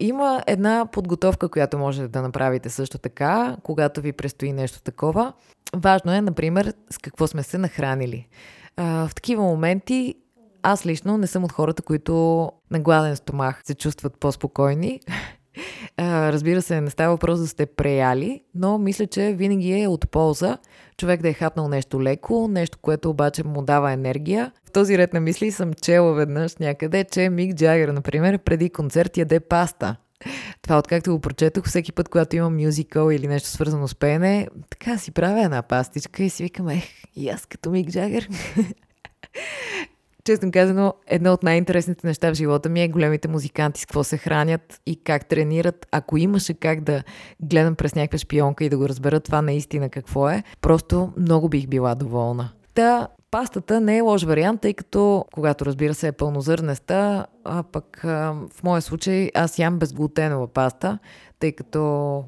Има 0.00 0.42
една 0.46 0.86
подготовка, 0.92 1.48
която 1.48 1.78
може 1.78 2.08
да 2.08 2.22
направите 2.22 2.70
също 2.70 2.98
така, 2.98 3.56
когато 3.62 4.00
ви 4.00 4.12
предстои 4.12 4.52
нещо 4.52 4.82
такова. 4.82 5.32
Важно 5.76 6.12
е, 6.12 6.20
например, 6.20 6.74
с 6.90 6.98
какво 6.98 7.26
сме 7.26 7.42
се 7.42 7.58
нахранили. 7.58 8.28
А, 8.76 9.08
в 9.08 9.14
такива 9.14 9.42
моменти 9.42 10.14
аз 10.62 10.86
лично 10.86 11.18
не 11.18 11.26
съм 11.26 11.44
от 11.44 11.52
хората, 11.52 11.82
които 11.82 12.52
на 12.70 12.80
гладен 12.80 13.16
стомах 13.16 13.60
се 13.64 13.74
чувстват 13.74 14.20
по-спокойни. 14.20 15.00
Разбира 15.98 16.62
се, 16.62 16.80
не 16.80 16.90
става 16.90 17.14
въпрос 17.14 17.40
да 17.40 17.46
сте 17.46 17.66
преяли, 17.66 18.42
но 18.54 18.78
мисля, 18.78 19.06
че 19.06 19.32
винаги 19.32 19.80
е 19.80 19.88
от 19.88 20.10
полза 20.10 20.58
човек 20.96 21.22
да 21.22 21.28
е 21.28 21.32
хапнал 21.32 21.68
нещо 21.68 22.02
леко, 22.02 22.48
нещо, 22.48 22.78
което 22.82 23.10
обаче 23.10 23.44
му 23.44 23.62
дава 23.62 23.92
енергия. 23.92 24.52
В 24.64 24.70
този 24.70 24.98
ред 24.98 25.12
на 25.12 25.20
мисли 25.20 25.50
съм 25.50 25.72
чела 25.72 26.14
веднъж 26.14 26.56
някъде, 26.56 27.04
че 27.04 27.30
Мик 27.30 27.54
Джагър, 27.54 27.88
например, 27.88 28.38
преди 28.38 28.70
концерт 28.70 29.16
яде 29.16 29.40
паста. 29.40 29.96
Това 30.62 30.78
откакто 30.78 31.12
го 31.12 31.20
прочетох, 31.20 31.66
всеки 31.66 31.92
път, 31.92 32.08
когато 32.08 32.36
имам 32.36 32.56
мюзикъл 32.56 33.10
или 33.10 33.28
нещо 33.28 33.48
свързано 33.48 33.88
с 33.88 33.94
пеене, 33.94 34.48
така 34.70 34.98
си 34.98 35.10
правя 35.10 35.44
една 35.44 35.62
пастичка 35.62 36.22
и 36.22 36.30
си 36.30 36.42
викам, 36.42 36.68
ех, 36.68 36.84
и 37.16 37.28
аз 37.28 37.46
като 37.46 37.70
Мик 37.70 37.90
Джагър. 37.90 38.28
Честно 40.28 40.52
казано, 40.52 40.94
едно 41.06 41.32
от 41.32 41.42
най-интересните 41.42 42.06
неща 42.06 42.30
в 42.30 42.34
живота 42.34 42.68
ми 42.68 42.82
е 42.82 42.88
големите 42.88 43.28
музиканти 43.28 43.80
с 43.80 43.86
какво 43.86 44.04
се 44.04 44.16
хранят 44.16 44.80
и 44.86 44.96
как 44.96 45.26
тренират. 45.26 45.86
Ако 45.92 46.16
имаше 46.16 46.54
как 46.54 46.80
да 46.80 47.02
гледам 47.40 47.74
през 47.74 47.94
някаква 47.94 48.18
шпионка 48.18 48.64
и 48.64 48.68
да 48.68 48.78
го 48.78 48.88
разбера 48.88 49.20
това 49.20 49.42
наистина 49.42 49.88
какво 49.88 50.30
е, 50.30 50.42
просто 50.60 51.12
много 51.16 51.48
бих 51.48 51.66
била 51.66 51.94
доволна. 51.94 52.50
Та, 52.74 53.08
пастата 53.30 53.80
не 53.80 53.96
е 53.96 54.00
лош 54.00 54.22
вариант, 54.22 54.60
тъй 54.60 54.74
като, 54.74 55.24
когато 55.34 55.66
разбира 55.66 55.94
се 55.94 56.08
е 56.08 56.12
пълнозърнеста, 56.12 57.26
а 57.44 57.62
пък 57.62 58.04
а, 58.04 58.34
в 58.52 58.62
моя 58.62 58.82
случай 58.82 59.30
аз 59.34 59.58
ям 59.58 59.78
безглутенова 59.78 60.46
паста, 60.46 60.98
тъй 61.38 61.52
като 61.52 62.24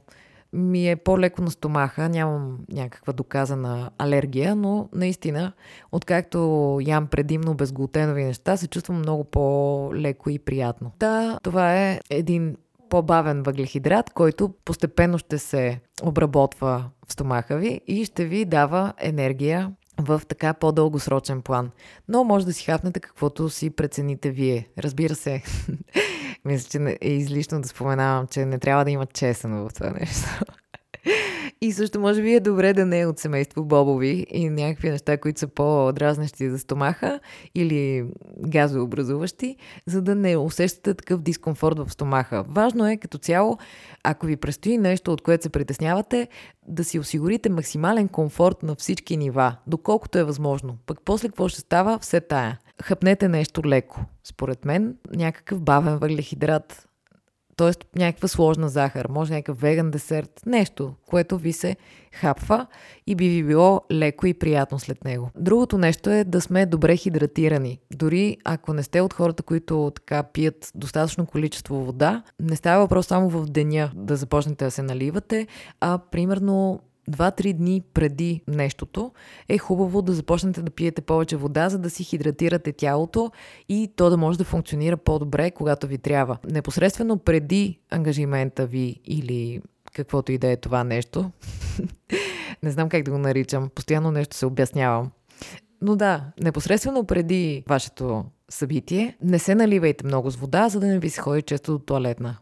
ми 0.52 0.90
е 0.90 0.97
по-леко 0.97 1.42
на 1.42 1.50
стомаха, 1.50 2.09
нямам 2.09 2.59
някаква 2.73 3.12
доказана 3.12 3.90
алергия, 3.99 4.57
но 4.57 4.88
наистина, 4.95 5.52
откакто 5.92 6.78
ям 6.83 7.07
предимно 7.07 7.54
безглутенови 7.54 8.25
неща, 8.25 8.57
се 8.57 8.69
чувствам 8.69 8.99
много 8.99 9.25
по-леко 9.25 10.30
и 10.30 10.38
приятно. 10.38 10.92
Да, 10.99 11.38
това 11.42 11.76
е 11.76 12.00
един 12.11 12.57
по-бавен 12.88 13.42
въглехидрат, 13.42 14.11
който 14.11 14.54
постепенно 14.64 15.19
ще 15.19 15.38
се 15.38 15.80
обработва 16.02 16.90
в 17.07 17.12
стомаха 17.12 17.57
ви 17.57 17.80
и 17.87 18.04
ще 18.04 18.25
ви 18.25 18.45
дава 18.45 18.92
енергия 18.99 19.73
в 20.04 20.23
така 20.28 20.54
по-дългосрочен 20.54 21.42
план. 21.42 21.71
Но 22.09 22.25
може 22.25 22.47
да 22.47 22.52
си 22.52 22.64
хапнете 22.64 23.00
каквото 23.00 23.50
си 23.50 23.71
прецените 23.71 24.30
вие. 24.30 24.69
Разбира 24.78 25.14
се, 25.14 25.42
мисля, 26.45 26.69
че 26.71 26.99
е 27.00 27.09
излишно 27.09 27.61
да 27.61 27.69
споменавам, 27.69 28.26
че 28.26 28.45
не 28.45 28.59
трябва 28.59 28.85
да 28.85 28.90
има 28.90 29.07
чесън 29.07 29.52
в 29.52 29.71
това 29.75 29.90
нещо. 29.90 30.28
И 31.62 31.73
също 31.73 32.00
може 32.00 32.23
би 32.23 32.35
е 32.35 32.40
добре 32.40 32.73
да 32.73 32.87
не 32.87 33.00
е 33.00 33.07
от 33.07 33.19
семейство 33.19 33.64
бобови 33.64 34.26
и 34.31 34.49
някакви 34.49 34.90
неща, 34.90 35.17
които 35.17 35.40
са 35.40 35.49
по-дразнещи 35.49 36.50
за 36.50 36.59
стомаха 36.59 37.21
или 37.55 38.05
газообразуващи, 38.38 39.57
за 39.87 40.02
да 40.02 40.14
не 40.14 40.37
усещате 40.37 40.95
такъв 40.95 41.21
дискомфорт 41.21 41.79
в 41.79 41.93
стомаха. 41.93 42.45
Важно 42.49 42.88
е 42.88 42.97
като 42.97 43.19
цяло, 43.19 43.59
ако 44.05 44.26
ви 44.26 44.37
предстои 44.37 44.79
нещо, 44.79 45.12
от 45.12 45.23
което 45.23 45.43
се 45.43 45.50
притеснявате, 45.50 46.29
да 46.69 46.85
си 46.85 46.99
осигурите 46.99 47.49
максимален 47.49 48.09
комфорт 48.09 48.62
на 48.62 48.75
всички 48.75 49.17
нива, 49.17 49.57
доколкото 49.67 50.19
е 50.19 50.25
възможно. 50.25 50.79
Пък 50.87 50.99
после 51.05 51.29
какво 51.29 51.49
ще 51.49 51.61
става? 51.61 51.99
Все 51.99 52.21
тая. 52.21 52.59
Хъпнете 52.83 53.29
нещо 53.29 53.64
леко. 53.64 54.05
Според 54.25 54.64
мен, 54.64 54.97
някакъв 55.17 55.61
бавен 55.61 55.99
въглехидрат, 55.99 56.89
т.е. 57.61 57.99
някаква 57.99 58.29
сложна 58.29 58.69
захар, 58.69 59.07
може 59.11 59.33
някакъв 59.33 59.61
веган 59.61 59.90
десерт, 59.90 60.40
нещо, 60.47 60.95
което 61.07 61.38
ви 61.38 61.52
се 61.52 61.76
хапва 62.12 62.67
и 63.07 63.14
би 63.14 63.29
ви 63.29 63.45
било 63.45 63.81
леко 63.93 64.26
и 64.26 64.35
приятно 64.35 64.79
след 64.79 65.05
него. 65.05 65.31
Другото 65.37 65.79
нещо 65.79 66.11
е 66.11 66.25
да 66.25 66.40
сме 66.40 66.67
добре 66.67 66.97
хидратирани. 66.97 67.81
Дори 67.95 68.37
ако 68.45 68.73
не 68.73 68.83
сте 68.83 69.00
от 69.00 69.12
хората, 69.12 69.43
които 69.43 69.93
така 69.95 70.23
пият 70.23 70.71
достатъчно 70.75 71.26
количество 71.26 71.85
вода, 71.85 72.23
не 72.40 72.57
става 72.57 72.81
въпрос 72.81 73.07
само 73.07 73.31
в 73.31 73.47
деня 73.47 73.90
да 73.95 74.17
започнете 74.17 74.64
да 74.64 74.71
се 74.71 74.83
наливате, 74.83 75.47
а 75.81 75.99
примерно 76.11 76.81
2-3 77.11 77.52
дни 77.52 77.83
преди 77.95 78.43
нещото 78.49 79.12
е 79.49 79.59
хубаво 79.59 80.02
да 80.02 80.12
започнете 80.12 80.62
да 80.62 80.71
пиете 80.71 81.02
повече 81.02 81.37
вода, 81.37 81.69
за 81.69 81.79
да 81.79 81.90
си 81.90 82.05
хидратирате 82.05 82.73
тялото 82.73 83.31
и 83.69 83.93
то 83.97 84.11
да 84.11 84.17
може 84.17 84.38
да 84.38 84.45
функционира 84.45 84.97
по-добре, 84.97 85.50
когато 85.50 85.87
ви 85.87 85.99
трябва. 85.99 86.38
Непосредствено 86.50 87.19
преди 87.19 87.79
ангажимента 87.90 88.67
ви 88.67 89.00
или 89.05 89.62
каквото 89.93 90.33
и 90.33 90.38
да 90.38 90.49
е 90.49 90.57
това 90.57 90.85
нещо, 90.85 91.31
не 92.62 92.71
знам 92.71 92.88
как 92.88 93.02
да 93.02 93.11
го 93.11 93.19
наричам, 93.19 93.71
постоянно 93.75 94.11
нещо 94.11 94.37
се 94.37 94.47
обяснявам. 94.47 95.11
Но 95.83 95.97
да, 95.97 96.25
непосредствено 96.40 97.05
преди 97.05 97.64
вашето 97.69 98.25
събитие, 98.49 99.17
не 99.23 99.38
се 99.38 99.55
наливайте 99.55 100.07
много 100.07 100.31
с 100.31 100.37
вода, 100.37 100.69
за 100.69 100.81
да 100.81 100.87
не 100.87 100.99
ви 100.99 101.11
се 101.11 101.21
ходи 101.21 101.43
често 101.43 101.73
до 101.73 101.79
туалетна 101.79 102.37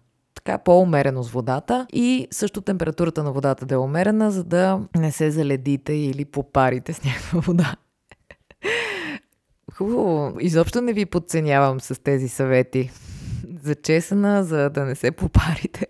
така 0.49 0.59
по-умерено 0.59 1.23
с 1.23 1.31
водата 1.31 1.87
и 1.93 2.29
също 2.31 2.61
температурата 2.61 3.23
на 3.23 3.33
водата 3.33 3.67
да 3.67 3.75
е 3.75 3.79
умерена, 3.79 4.31
за 4.31 4.45
да 4.45 4.81
не 4.97 5.13
се 5.13 5.31
заледите 5.31 5.93
или 5.93 6.25
попарите 6.25 6.93
с 6.93 7.05
някаква 7.05 7.41
вода. 7.41 7.77
Хубаво, 9.73 10.37
изобщо 10.41 10.81
не 10.81 10.93
ви 10.93 11.07
подценявам 11.07 11.81
с 11.81 12.03
тези 12.03 12.29
съвети. 12.29 12.91
За 13.63 13.75
чесана, 13.75 14.45
за 14.45 14.71
да 14.71 14.85
не 14.85 14.95
се 14.95 15.11
попарите. 15.11 15.87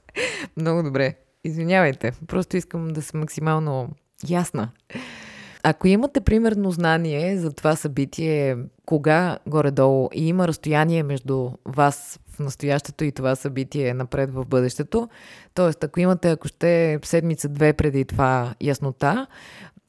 Много 0.56 0.82
добре. 0.82 1.14
Извинявайте, 1.44 2.12
просто 2.26 2.56
искам 2.56 2.88
да 2.88 3.02
съм 3.02 3.20
максимално 3.20 3.88
ясна. 4.28 4.70
Ако 5.68 5.88
имате 5.88 6.20
примерно 6.20 6.70
знание 6.70 7.38
за 7.38 7.52
това 7.52 7.76
събитие, 7.76 8.56
кога 8.84 9.38
горе-долу 9.46 10.08
и 10.14 10.28
има 10.28 10.48
разстояние 10.48 11.02
между 11.02 11.50
вас 11.64 12.20
в 12.30 12.38
настоящето 12.38 13.04
и 13.04 13.12
това 13.12 13.36
събитие 13.36 13.94
напред 13.94 14.34
в 14.34 14.44
бъдещето, 14.46 15.08
т.е. 15.54 15.84
ако 15.84 16.00
имате, 16.00 16.30
ако 16.30 16.48
ще 16.48 16.98
седмица-две 17.04 17.72
преди 17.72 18.04
това 18.04 18.54
яснота, 18.60 19.26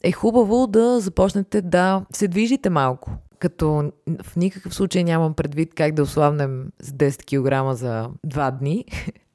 е 0.03 0.11
хубаво 0.11 0.67
да 0.67 0.99
започнете 0.99 1.61
да 1.61 2.05
се 2.13 2.27
движите 2.27 2.69
малко. 2.69 3.11
Като 3.39 3.91
в 4.23 4.35
никакъв 4.35 4.75
случай 4.75 5.03
нямам 5.03 5.33
предвид 5.33 5.73
как 5.75 5.93
да 5.93 6.01
ослабнем 6.01 6.71
с 6.81 6.91
10 6.91 7.23
кг 7.23 7.77
за 7.77 8.09
2 8.27 8.59
дни, 8.59 8.85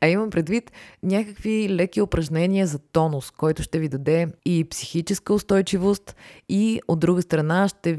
а 0.00 0.08
имам 0.08 0.30
предвид 0.30 0.72
някакви 1.02 1.68
леки 1.70 2.00
упражнения 2.00 2.66
за 2.66 2.78
тонус, 2.78 3.30
който 3.30 3.62
ще 3.62 3.78
ви 3.78 3.88
даде 3.88 4.26
и 4.44 4.64
психическа 4.64 5.34
устойчивост 5.34 6.16
и 6.48 6.80
от 6.88 7.00
друга 7.00 7.22
страна 7.22 7.68
ще 7.68 7.98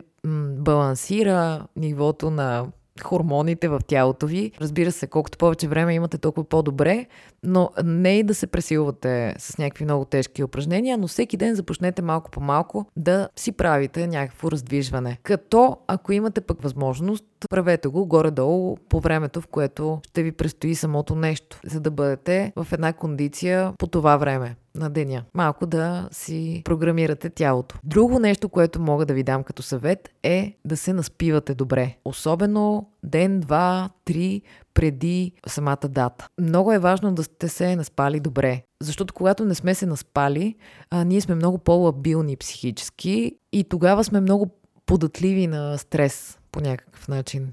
балансира 0.57 1.67
нивото 1.75 2.31
на 2.31 2.67
хормоните 3.01 3.67
в 3.67 3.79
тялото 3.87 4.27
ви. 4.27 4.51
Разбира 4.61 4.91
се, 4.91 5.07
колкото 5.07 5.37
повече 5.37 5.67
време 5.67 5.93
имате, 5.93 6.17
толкова 6.17 6.43
по-добре, 6.43 7.05
но 7.43 7.69
не 7.83 8.19
и 8.19 8.23
да 8.23 8.35
се 8.35 8.47
пресилвате 8.47 9.35
с 9.37 9.57
някакви 9.57 9.85
много 9.85 10.05
тежки 10.05 10.43
упражнения, 10.43 10.97
но 10.97 11.07
всеки 11.07 11.37
ден 11.37 11.55
започнете 11.55 12.01
малко 12.01 12.31
по 12.31 12.41
малко 12.41 12.85
да 12.97 13.29
си 13.35 13.51
правите 13.51 14.07
някакво 14.07 14.51
раздвижване. 14.51 15.17
Като, 15.23 15.77
ако 15.87 16.11
имате 16.11 16.41
пък 16.41 16.61
възможност, 16.61 17.25
правете 17.49 17.87
го 17.87 18.05
горе-долу 18.05 18.77
по 18.89 18.99
времето, 18.99 19.41
в 19.41 19.47
което 19.47 19.99
ще 20.03 20.23
ви 20.23 20.31
предстои 20.31 20.75
самото 20.75 21.15
нещо, 21.15 21.59
за 21.65 21.79
да 21.79 21.91
бъдете 21.91 22.53
в 22.55 22.67
една 22.71 22.93
кондиция 22.93 23.73
по 23.77 23.87
това 23.87 24.17
време 24.17 24.55
на 24.79 24.89
деня. 24.89 25.23
Малко 25.33 25.65
да 25.65 26.09
си 26.11 26.61
програмирате 26.65 27.29
тялото. 27.29 27.75
Друго 27.83 28.19
нещо, 28.19 28.49
което 28.49 28.81
мога 28.81 29.05
да 29.05 29.13
ви 29.13 29.23
дам 29.23 29.43
като 29.43 29.63
съвет 29.63 30.09
е 30.23 30.57
да 30.65 30.77
се 30.77 30.93
наспивате 30.93 31.55
добре. 31.55 31.95
Особено 32.05 32.89
ден, 33.03 33.39
два, 33.39 33.89
три 34.05 34.41
преди 34.73 35.31
самата 35.47 35.87
дата. 35.89 36.27
Много 36.41 36.73
е 36.73 36.79
важно 36.79 37.13
да 37.13 37.23
сте 37.23 37.47
се 37.47 37.75
наспали 37.75 38.19
добре. 38.19 38.63
Защото 38.83 39.13
когато 39.13 39.45
не 39.45 39.55
сме 39.55 39.75
се 39.75 39.85
наспали, 39.85 40.55
а, 40.89 41.03
ние 41.03 41.21
сме 41.21 41.35
много 41.35 41.57
по-лабилни 41.57 42.37
психически 42.37 43.35
и 43.51 43.63
тогава 43.63 44.03
сме 44.03 44.21
много 44.21 44.49
податливи 44.85 45.47
на 45.47 45.77
стрес 45.77 46.39
по 46.51 46.59
някакъв 46.59 47.07
начин. 47.07 47.51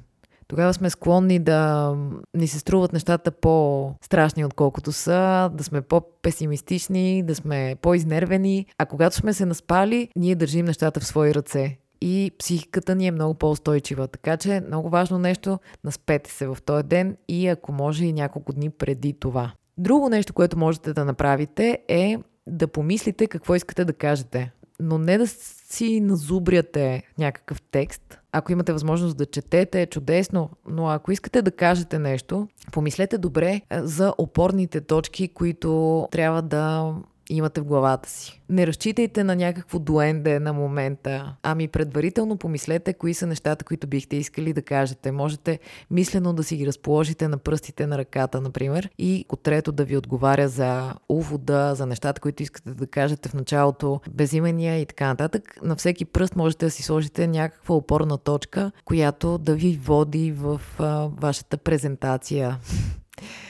Тогава 0.49 0.75
сме 0.75 0.91
склонни 0.91 1.39
да 1.39 1.93
ни 2.35 2.49
се 2.49 2.59
струват 2.59 2.93
нещата 2.93 3.31
по-страшни, 3.31 4.45
отколкото 4.45 4.93
са, 4.93 5.51
да 5.55 5.65
сме 5.65 5.83
по-песимистични, 5.83 7.23
да 7.23 7.35
сме 7.35 7.77
по-изнервени. 7.83 8.67
А 8.79 8.87
когато 8.87 9.17
сме 9.17 9.33
се 9.33 9.47
наспали, 9.47 10.09
ние 10.17 10.35
държим 10.35 10.67
нещата 10.67 11.01
в 11.01 11.07
свои 11.07 11.35
ръце. 11.35 11.79
И 12.01 12.31
психиката 12.39 12.95
ни 12.95 13.07
е 13.07 13.11
много 13.11 13.35
по-устойчива. 13.35 14.09
Така 14.09 14.37
че 14.37 14.63
много 14.67 14.89
важно 14.89 15.19
нещо, 15.19 15.59
наспете 15.85 16.31
се 16.31 16.47
в 16.47 16.59
този 16.65 16.83
ден 16.85 17.17
и 17.29 17.49
ако 17.49 17.73
може 17.73 18.05
и 18.05 18.13
няколко 18.13 18.53
дни 18.53 18.71
преди 18.71 19.13
това. 19.13 19.53
Друго 19.79 20.09
нещо, 20.09 20.35
което 20.35 20.59
можете 20.59 20.93
да 20.93 21.05
направите 21.05 21.79
е 21.89 22.19
да 22.47 22.69
помислите 22.69 23.27
какво 23.27 23.55
искате 23.55 23.85
да 23.85 23.93
кажете 23.93 24.53
но 24.81 24.99
не 24.99 25.19
да 25.19 25.27
си 25.27 26.01
назубряте 26.01 27.03
някакъв 27.19 27.63
текст. 27.63 28.19
Ако 28.33 28.53
имате 28.53 28.73
възможност 28.73 29.17
да 29.17 29.27
четете, 29.27 29.83
е 29.83 29.87
чудесно, 29.87 30.51
но 30.69 30.89
ако 30.89 31.13
искате 31.13 31.43
да 31.43 31.51
кажете 31.51 31.99
нещо, 31.99 32.49
помислете 32.73 33.19
добре 33.19 33.61
за 33.73 34.15
опорните 34.19 34.81
точки, 34.81 35.29
които 35.29 36.09
трябва 36.11 36.43
да 36.43 36.95
имате 37.31 37.61
в 37.61 37.65
главата 37.65 38.09
си. 38.09 38.43
Не 38.49 38.67
разчитайте 38.67 39.25
на 39.25 39.37
някакво 39.37 39.79
дуенде 39.79 40.41
на 40.41 40.53
момента, 40.53 41.37
ами 41.43 41.69
предварително 41.69 42.37
помислете 42.37 42.93
кои 42.93 43.15
са 43.15 43.27
нещата, 43.27 43.65
които 43.65 43.87
бихте 43.87 44.17
искали 44.17 44.53
да 44.53 44.63
кажете. 44.63 45.13
Можете 45.13 45.59
мислено 45.91 46.33
да 46.33 46.45
си 46.45 46.57
ги 46.57 46.67
разположите 46.67 47.29
на 47.29 47.39
пръстите 47.39 47.87
на 47.87 47.99
ръката, 47.99 48.41
например, 48.41 48.91
и 48.99 49.25
котрето 49.29 49.73
да 49.73 49.85
ви 49.85 49.97
отговаря 49.97 50.49
за 50.49 50.95
увода, 51.09 51.75
за 51.75 51.87
нещата, 51.87 52.21
които 52.21 52.43
искате 52.43 52.71
да 52.71 52.87
кажете 52.87 53.29
в 53.29 53.35
началото, 53.35 54.01
безимения 54.11 54.81
и 54.81 54.87
така 54.87 55.07
нататък. 55.07 55.59
На 55.63 55.77
всеки 55.77 56.05
пръст 56.05 56.37
можете 56.37 56.67
да 56.67 56.71
си 56.71 56.83
сложите 56.83 57.27
някаква 57.27 57.75
опорна 57.75 58.19
точка, 58.19 58.73
която 58.85 59.39
да 59.39 59.55
ви 59.55 59.81
води 59.83 60.33
в 60.33 60.61
а, 60.79 61.09
вашата 61.21 61.57
презентация. 61.57 62.59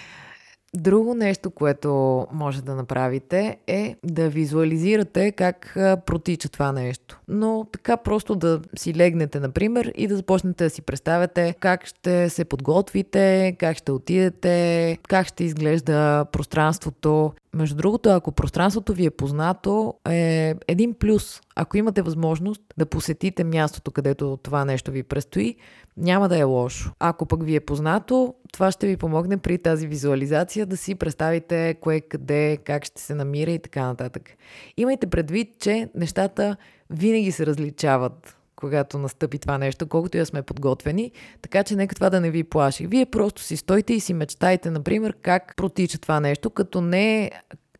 Друго 0.77 1.15
нещо, 1.15 1.51
което 1.51 2.27
може 2.33 2.63
да 2.63 2.75
направите 2.75 3.59
е 3.67 3.97
да 4.05 4.29
визуализирате 4.29 5.33
как 5.33 5.73
протича 6.07 6.49
това 6.49 6.73
нещо. 6.73 7.21
Но 7.29 7.67
така 7.73 7.97
просто 7.97 8.35
да 8.35 8.61
си 8.77 8.95
легнете, 8.95 9.41
например, 9.41 9.93
и 9.97 10.07
да 10.07 10.17
започнете 10.17 10.65
да 10.65 10.71
си 10.71 10.83
представяте 10.83 11.55
как 11.61 11.87
ще 11.87 12.29
се 12.29 12.45
подготвите, 12.45 13.57
как 13.59 13.77
ще 13.77 13.93
отидете, 13.93 14.99
как 15.09 15.27
ще 15.27 15.45
изглежда 15.45 16.25
пространството, 16.33 17.33
между 17.57 17.77
другото, 17.77 18.09
ако 18.09 18.33
пространството 18.33 18.93
ви 18.93 19.07
е 19.07 19.11
познато, 19.11 19.95
е 20.09 20.55
един 20.69 20.95
плюс. 20.95 21.41
Ако 21.57 21.77
имате 21.77 22.03
възможност 22.03 22.63
да 22.77 22.87
посетите 22.87 23.45
мястото, 23.45 23.91
където 23.91 24.39
това 24.43 24.65
нещо 24.65 24.91
ви 24.91 25.03
предстои, 25.03 25.57
няма 25.97 26.29
да 26.29 26.39
е 26.39 26.43
лошо. 26.43 26.93
Ако 26.99 27.27
пък 27.27 27.45
ви 27.45 27.55
е 27.57 27.61
познато, 27.61 28.35
това 28.53 28.73
ще 28.73 28.87
ви 28.87 28.97
помогне 28.97 29.37
при 29.37 29.59
тази 29.59 29.87
визуализация 29.87 30.67
да 30.67 30.77
си 30.77 30.95
представите 30.95 31.75
кое 31.81 32.01
къде, 32.01 32.59
как 32.65 32.85
ще 32.85 33.01
се 33.03 33.15
намира 33.15 33.51
и 33.51 33.59
така 33.59 33.87
нататък. 33.87 34.31
Имайте 34.77 35.07
предвид, 35.07 35.49
че 35.59 35.89
нещата 35.95 36.57
винаги 36.91 37.33
се 37.33 37.47
различават 37.47 38.36
когато 38.57 38.99
настъпи 38.99 39.39
това 39.39 39.59
нещо, 39.59 39.87
колкото 39.87 40.19
да 40.19 40.27
сме 40.27 40.43
подготвени, 40.43 41.13
така 41.43 41.65
че 41.65 41.77
нека 41.77 41.95
това 41.95 42.11
да 42.11 42.21
не 42.21 42.31
ви 42.31 42.45
плаши. 42.45 42.87
Вие 42.87 43.07
просто 43.07 43.43
си 43.43 43.57
стойте 43.57 43.95
и 43.95 44.01
си 44.01 44.15
мечтайте, 44.15 44.71
например, 44.71 45.15
как 45.23 45.57
протича 45.57 45.99
това 45.99 46.21
нещо, 46.21 46.51
като 46.51 46.81
не 46.81 47.31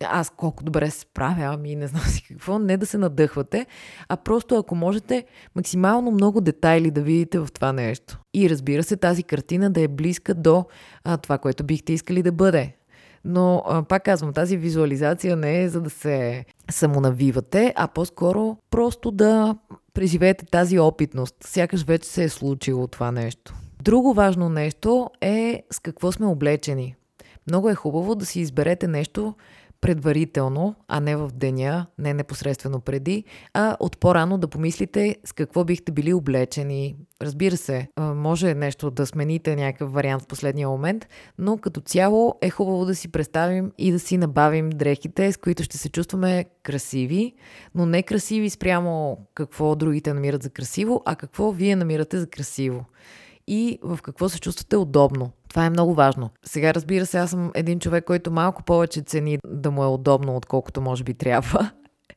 аз 0.05 0.29
колко 0.29 0.63
добре 0.63 0.89
се 0.89 0.99
справя, 0.99 1.53
ами 1.53 1.75
не 1.75 1.87
знам 1.87 2.01
си 2.01 2.23
какво, 2.27 2.59
не 2.59 2.77
да 2.77 2.85
се 2.85 2.97
надъхвате, 2.97 3.65
а 4.09 4.17
просто 4.17 4.55
ако 4.55 4.75
можете 4.75 5.25
максимално 5.55 6.11
много 6.11 6.41
детайли 6.41 6.91
да 6.91 7.01
видите 7.01 7.39
в 7.39 7.47
това 7.53 7.73
нещо. 7.73 8.19
И 8.33 8.49
разбира 8.49 8.83
се, 8.83 8.97
тази 8.97 9.23
картина 9.23 9.69
да 9.69 9.81
е 9.81 9.87
близка 9.87 10.33
до 10.33 10.65
а, 11.03 11.17
това, 11.17 11.37
което 11.37 11.63
бихте 11.63 11.93
искали 11.93 12.23
да 12.23 12.31
бъде. 12.31 12.73
Но, 13.25 13.63
а, 13.65 13.83
пак 13.83 14.03
казвам, 14.03 14.33
тази 14.33 14.57
визуализация 14.57 15.35
не 15.35 15.61
е 15.61 15.69
за 15.69 15.81
да 15.81 15.89
се 15.89 16.45
самонавивате, 16.71 17.73
а 17.75 17.87
по-скоро 17.87 18.57
просто 18.69 19.11
да 19.11 19.55
преживеете 19.97 20.45
тази 20.45 20.79
опитност. 20.79 21.35
Сякаш 21.43 21.83
вече 21.83 22.09
се 22.09 22.23
е 22.23 22.29
случило 22.29 22.87
това 22.87 23.11
нещо. 23.11 23.53
Друго 23.83 24.13
важно 24.13 24.49
нещо 24.49 25.09
е 25.21 25.63
с 25.71 25.79
какво 25.79 26.11
сме 26.11 26.25
облечени. 26.25 26.95
Много 27.47 27.69
е 27.69 27.75
хубаво 27.75 28.15
да 28.15 28.25
си 28.25 28.39
изберете 28.39 28.87
нещо, 28.87 29.33
предварително, 29.87 30.75
а 30.87 30.99
не 30.99 31.15
в 31.15 31.31
деня, 31.33 31.85
не 31.97 32.13
непосредствено 32.13 32.79
преди, 32.79 33.23
а 33.53 33.77
от 33.79 33.97
по-рано 33.97 34.37
да 34.37 34.47
помислите 34.47 35.15
с 35.25 35.33
какво 35.33 35.63
бихте 35.63 35.91
били 35.91 36.13
облечени. 36.13 36.95
Разбира 37.21 37.57
се, 37.57 37.87
може 37.99 38.53
нещо 38.53 38.91
да 38.91 39.05
смените 39.05 39.55
някакъв 39.55 39.93
вариант 39.93 40.21
в 40.21 40.27
последния 40.27 40.69
момент, 40.69 41.07
но 41.37 41.57
като 41.57 41.81
цяло 41.81 42.35
е 42.41 42.49
хубаво 42.49 42.85
да 42.85 42.95
си 42.95 43.11
представим 43.11 43.71
и 43.77 43.91
да 43.91 43.99
си 43.99 44.17
набавим 44.17 44.69
дрехите, 44.69 45.31
с 45.31 45.37
които 45.37 45.63
ще 45.63 45.77
се 45.77 45.89
чувстваме 45.89 46.45
красиви, 46.63 47.33
но 47.75 47.85
не 47.85 48.03
красиви 48.03 48.49
спрямо 48.49 49.17
какво 49.33 49.75
другите 49.75 50.13
намират 50.13 50.43
за 50.43 50.49
красиво, 50.49 51.01
а 51.05 51.15
какво 51.15 51.51
вие 51.51 51.75
намирате 51.75 52.19
за 52.19 52.27
красиво 52.27 52.85
и 53.47 53.79
в 53.83 53.99
какво 54.03 54.29
се 54.29 54.39
чувствате 54.39 54.77
удобно. 54.77 55.31
Това 55.57 55.65
е 55.65 55.69
много 55.69 55.93
важно. 55.93 56.29
Сега, 56.45 56.73
разбира 56.73 57.05
се, 57.05 57.17
аз 57.17 57.29
съм 57.29 57.51
един 57.55 57.79
човек, 57.79 58.05
който 58.05 58.31
малко 58.31 58.63
повече 58.63 59.01
цени 59.01 59.37
да 59.47 59.71
му 59.71 59.83
е 59.83 59.87
удобно, 59.87 60.35
отколкото 60.35 60.81
може 60.81 61.03
би 61.03 61.13
трябва. 61.13 61.71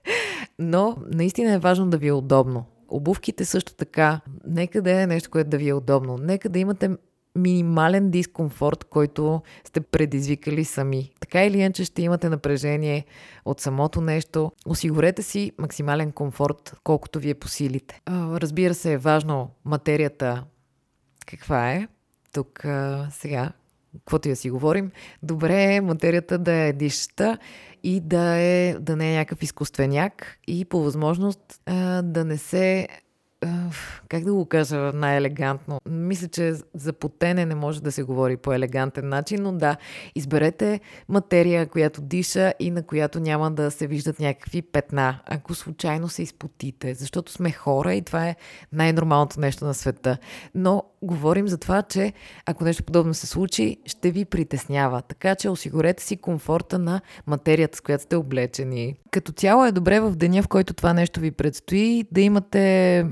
Но 0.58 0.96
наистина 1.12 1.52
е 1.52 1.58
важно 1.58 1.90
да 1.90 1.98
ви 1.98 2.08
е 2.08 2.12
удобно. 2.12 2.64
Обувките 2.88 3.44
също 3.44 3.74
така. 3.74 4.20
Нека 4.46 4.82
да 4.82 5.02
е 5.02 5.06
нещо, 5.06 5.30
което 5.30 5.50
да 5.50 5.58
ви 5.58 5.68
е 5.68 5.74
удобно. 5.74 6.18
Нека 6.18 6.48
да 6.48 6.58
имате 6.58 6.90
минимален 7.36 8.10
дискомфорт, 8.10 8.84
който 8.84 9.42
сте 9.64 9.80
предизвикали 9.80 10.64
сами. 10.64 11.12
Така 11.20 11.44
или 11.44 11.58
иначе 11.58 11.84
ще 11.84 12.02
имате 12.02 12.28
напрежение 12.28 13.04
от 13.44 13.60
самото 13.60 14.00
нещо. 14.00 14.52
Осигурете 14.66 15.22
си 15.22 15.52
максимален 15.58 16.12
комфорт, 16.12 16.76
колкото 16.84 17.18
ви 17.18 17.30
е 17.30 17.34
по 17.34 17.48
силите. 17.48 18.00
Разбира 18.10 18.74
се, 18.74 18.92
е 18.92 18.98
важно 18.98 19.50
материята 19.64 20.44
каква 21.26 21.72
е. 21.72 21.88
Тук 22.32 22.64
а, 22.64 23.08
сега, 23.10 23.52
каквото 23.98 24.28
и 24.28 24.30
да 24.30 24.36
си 24.36 24.50
говорим, 24.50 24.90
добре 25.22 25.74
е 25.74 25.80
материята 25.80 26.38
да 26.38 26.52
е 26.52 26.72
дишаща 26.72 27.38
и 27.82 28.00
да, 28.00 28.36
е, 28.36 28.76
да 28.80 28.96
не 28.96 29.12
е 29.12 29.16
някакъв 29.16 29.42
изкуственяк 29.42 30.38
и 30.46 30.64
по 30.64 30.82
възможност 30.82 31.60
а, 31.66 32.02
да 32.02 32.24
не 32.24 32.38
се 32.38 32.88
как 34.08 34.24
да 34.24 34.32
го 34.34 34.46
кажа 34.46 34.76
най-елегантно? 34.94 35.80
Мисля, 35.88 36.28
че 36.28 36.54
за 36.74 36.92
потене 36.92 37.46
не 37.46 37.54
може 37.54 37.82
да 37.82 37.92
се 37.92 38.02
говори 38.02 38.36
по 38.36 38.52
елегантен 38.52 39.08
начин, 39.08 39.42
но 39.42 39.52
да, 39.52 39.76
изберете 40.14 40.80
материя, 41.08 41.66
която 41.66 42.00
диша 42.00 42.52
и 42.58 42.70
на 42.70 42.82
която 42.82 43.20
няма 43.20 43.50
да 43.50 43.70
се 43.70 43.86
виждат 43.86 44.20
някакви 44.20 44.62
петна, 44.62 45.20
ако 45.26 45.54
случайно 45.54 46.08
се 46.08 46.22
изпотите, 46.22 46.94
защото 46.94 47.32
сме 47.32 47.50
хора 47.50 47.94
и 47.94 48.02
това 48.02 48.28
е 48.28 48.36
най-нормалното 48.72 49.40
нещо 49.40 49.64
на 49.64 49.74
света. 49.74 50.18
Но 50.54 50.82
говорим 51.02 51.48
за 51.48 51.58
това, 51.58 51.82
че 51.82 52.12
ако 52.46 52.64
нещо 52.64 52.84
подобно 52.84 53.14
се 53.14 53.26
случи, 53.26 53.76
ще 53.86 54.10
ви 54.10 54.24
притеснява. 54.24 55.02
Така 55.02 55.34
че 55.34 55.48
осигурете 55.48 56.02
си 56.02 56.16
комфорта 56.16 56.78
на 56.78 57.00
материята, 57.26 57.78
с 57.78 57.80
която 57.80 58.04
сте 58.04 58.16
облечени. 58.16 58.94
Като 59.10 59.32
цяло 59.32 59.64
е 59.64 59.72
добре 59.72 60.00
в 60.00 60.16
деня, 60.16 60.42
в 60.42 60.48
който 60.48 60.74
това 60.74 60.92
нещо 60.92 61.20
ви 61.20 61.30
предстои, 61.30 62.04
да 62.12 62.20
имате 62.20 63.04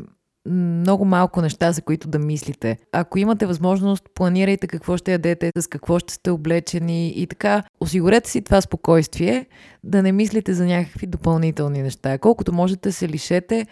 много 0.50 1.04
малко 1.04 1.42
неща, 1.42 1.72
за 1.72 1.82
които 1.82 2.08
да 2.08 2.18
мислите. 2.18 2.78
Ако 2.92 3.18
имате 3.18 3.46
възможност, 3.46 4.04
планирайте 4.14 4.66
какво 4.66 4.96
ще 4.96 5.12
ядете, 5.12 5.52
с 5.58 5.66
какво 5.66 5.98
ще 5.98 6.14
сте 6.14 6.30
облечени 6.30 7.08
и 7.08 7.26
така. 7.26 7.62
Осигурете 7.80 8.30
си 8.30 8.42
това 8.42 8.60
спокойствие, 8.60 9.46
да 9.84 10.02
не 10.02 10.12
мислите 10.12 10.54
за 10.54 10.66
някакви 10.66 11.06
допълнителни 11.06 11.82
неща. 11.82 12.18
Колкото 12.18 12.52
можете 12.52 12.92
се 12.92 13.08
лишете 13.08 13.66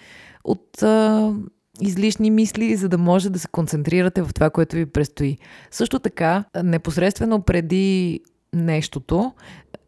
от 0.45 0.83
а, 0.83 1.33
излишни 1.81 2.31
мисли, 2.31 2.77
за 2.77 2.89
да 2.89 2.99
може 2.99 3.31
да 3.31 3.39
се 3.39 3.49
концентрирате 3.49 4.23
в 4.23 4.35
това, 4.35 4.51
което 4.51 4.77
ви 4.77 4.87
предстои. 4.87 5.39
Също 5.71 5.99
така, 5.99 6.45
непосредствено 6.65 7.43
преди 7.43 8.21
нещото, 8.55 9.33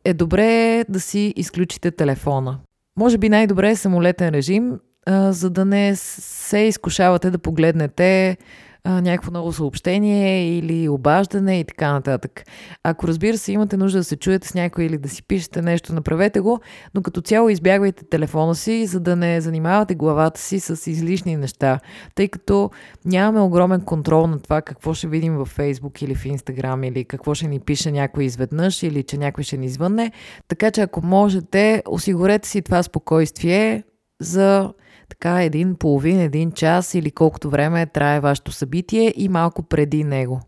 е 0.04 0.14
добре 0.14 0.84
да 0.88 1.00
си 1.00 1.34
изключите 1.36 1.90
телефона. 1.90 2.58
Може 2.96 3.18
би 3.18 3.28
най-добре 3.28 3.70
е 3.70 3.76
самолетен 3.76 4.28
режим, 4.28 4.78
за 5.08 5.50
да 5.50 5.64
не 5.64 5.96
се 5.96 6.58
изкушавате 6.58 7.30
да 7.30 7.38
погледнете 7.38 8.36
някакво 8.84 9.30
ново 9.30 9.52
съобщение 9.52 10.58
или 10.58 10.88
обаждане 10.88 11.60
и 11.60 11.64
така 11.64 11.92
нататък. 11.92 12.44
Ако 12.82 13.08
разбира 13.08 13.38
се 13.38 13.52
имате 13.52 13.76
нужда 13.76 13.98
да 13.98 14.04
се 14.04 14.16
чуете 14.16 14.48
с 14.48 14.54
някой 14.54 14.84
или 14.84 14.98
да 14.98 15.08
си 15.08 15.22
пишете 15.22 15.62
нещо, 15.62 15.94
направете 15.94 16.40
го, 16.40 16.60
но 16.94 17.02
като 17.02 17.20
цяло 17.20 17.48
избягвайте 17.48 18.04
телефона 18.04 18.54
си, 18.54 18.86
за 18.86 19.00
да 19.00 19.16
не 19.16 19.40
занимавате 19.40 19.94
главата 19.94 20.40
си 20.40 20.60
с 20.60 20.90
излишни 20.90 21.36
неща, 21.36 21.80
тъй 22.14 22.28
като 22.28 22.70
нямаме 23.04 23.40
огромен 23.40 23.80
контрол 23.80 24.26
на 24.26 24.40
това 24.40 24.62
какво 24.62 24.94
ще 24.94 25.08
видим 25.08 25.36
във 25.36 25.56
Facebook 25.56 26.02
или 26.02 26.14
в 26.14 26.24
Instagram 26.24 26.88
или 26.88 27.04
какво 27.04 27.34
ще 27.34 27.48
ни 27.48 27.60
пише 27.60 27.90
някой 27.90 28.24
изведнъж 28.24 28.82
или 28.82 29.02
че 29.02 29.18
някой 29.18 29.44
ще 29.44 29.56
ни 29.56 29.68
звънне. 29.68 30.12
Така 30.48 30.70
че 30.70 30.80
ако 30.80 31.06
можете, 31.06 31.82
осигурете 31.86 32.48
си 32.48 32.62
това 32.62 32.82
спокойствие 32.82 33.82
за 34.20 34.72
така 35.08 35.42
един 35.42 35.74
половин, 35.74 36.20
един 36.20 36.52
час 36.52 36.94
или 36.94 37.10
колкото 37.10 37.50
време 37.50 37.86
трае 37.86 38.20
вашето 38.20 38.52
събитие 38.52 39.14
и 39.16 39.28
малко 39.28 39.62
преди 39.62 40.04
него. 40.04 40.40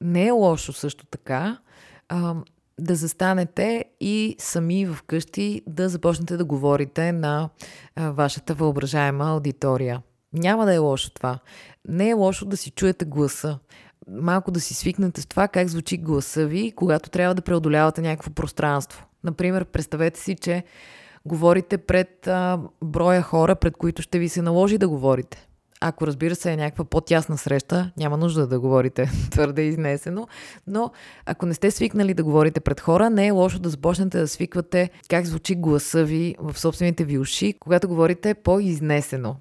Не 0.00 0.26
е 0.26 0.30
лошо 0.30 0.72
също 0.72 1.06
така 1.06 1.58
а, 2.08 2.34
да 2.80 2.94
застанете 2.94 3.84
и 4.00 4.36
сами 4.38 4.86
вкъщи 4.86 5.62
да 5.66 5.88
започнете 5.88 6.36
да 6.36 6.44
говорите 6.44 7.12
на 7.12 7.48
а, 7.96 8.10
вашата 8.10 8.54
въображаема 8.54 9.30
аудитория. 9.30 10.02
Няма 10.32 10.66
да 10.66 10.74
е 10.74 10.78
лошо 10.78 11.10
това. 11.10 11.38
Не 11.88 12.08
е 12.08 12.14
лошо 12.14 12.44
да 12.46 12.56
си 12.56 12.70
чуете 12.70 13.04
гласа. 13.04 13.58
Малко 14.10 14.50
да 14.50 14.60
си 14.60 14.74
свикнете 14.74 15.20
с 15.20 15.26
това 15.26 15.48
как 15.48 15.68
звучи 15.68 15.96
гласа 15.96 16.46
ви, 16.46 16.72
когато 16.76 17.10
трябва 17.10 17.34
да 17.34 17.42
преодолявате 17.42 18.00
някакво 18.00 18.30
пространство. 18.30 19.06
Например, 19.24 19.64
представете 19.64 20.20
си, 20.20 20.34
че 20.34 20.64
говорите 21.24 21.78
пред 21.78 22.26
а, 22.26 22.60
броя 22.84 23.22
хора, 23.22 23.56
пред 23.56 23.76
които 23.76 24.02
ще 24.02 24.18
ви 24.18 24.28
се 24.28 24.42
наложи 24.42 24.78
да 24.78 24.88
говорите. 24.88 25.48
Ако 25.84 26.06
разбира 26.06 26.34
се 26.34 26.52
е 26.52 26.56
някаква 26.56 26.84
по-тясна 26.84 27.38
среща, 27.38 27.92
няма 27.96 28.16
нужда 28.16 28.46
да 28.46 28.60
говорите 28.60 29.10
твърде 29.30 29.62
изнесено, 29.62 30.28
но 30.66 30.90
ако 31.26 31.46
не 31.46 31.54
сте 31.54 31.70
свикнали 31.70 32.14
да 32.14 32.24
говорите 32.24 32.60
пред 32.60 32.80
хора, 32.80 33.10
не 33.10 33.26
е 33.26 33.30
лошо 33.30 33.58
да 33.58 33.68
започнете 33.68 34.18
да 34.18 34.28
свиквате 34.28 34.90
как 35.08 35.26
звучи 35.26 35.54
гласа 35.54 36.04
ви 36.04 36.36
в 36.38 36.58
собствените 36.58 37.04
ви 37.04 37.18
уши, 37.18 37.54
когато 37.60 37.88
говорите 37.88 38.34
по-изнесено. 38.34 39.36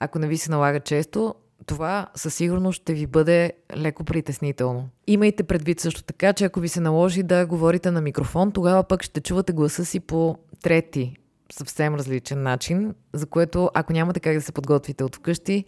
Ако 0.00 0.18
не 0.18 0.26
ви 0.26 0.38
се 0.38 0.50
налага 0.50 0.80
често, 0.80 1.34
това 1.68 2.06
със 2.14 2.34
сигурност 2.34 2.82
ще 2.82 2.94
ви 2.94 3.06
бъде 3.06 3.52
леко 3.76 4.04
притеснително. 4.04 4.88
Имайте 5.06 5.42
предвид 5.42 5.80
също 5.80 6.02
така, 6.02 6.32
че 6.32 6.44
ако 6.44 6.60
ви 6.60 6.68
се 6.68 6.80
наложи 6.80 7.22
да 7.22 7.46
говорите 7.46 7.90
на 7.90 8.00
микрофон, 8.00 8.52
тогава 8.52 8.84
пък 8.84 9.02
ще 9.02 9.20
чувате 9.20 9.52
гласа 9.52 9.84
си 9.84 10.00
по 10.00 10.36
трети, 10.62 11.16
съвсем 11.52 11.94
различен 11.94 12.42
начин, 12.42 12.94
за 13.12 13.26
което 13.26 13.70
ако 13.74 13.92
нямате 13.92 14.20
как 14.20 14.34
да 14.34 14.40
се 14.40 14.52
подготвите 14.52 15.04
от 15.04 15.16
вкъщи, 15.16 15.64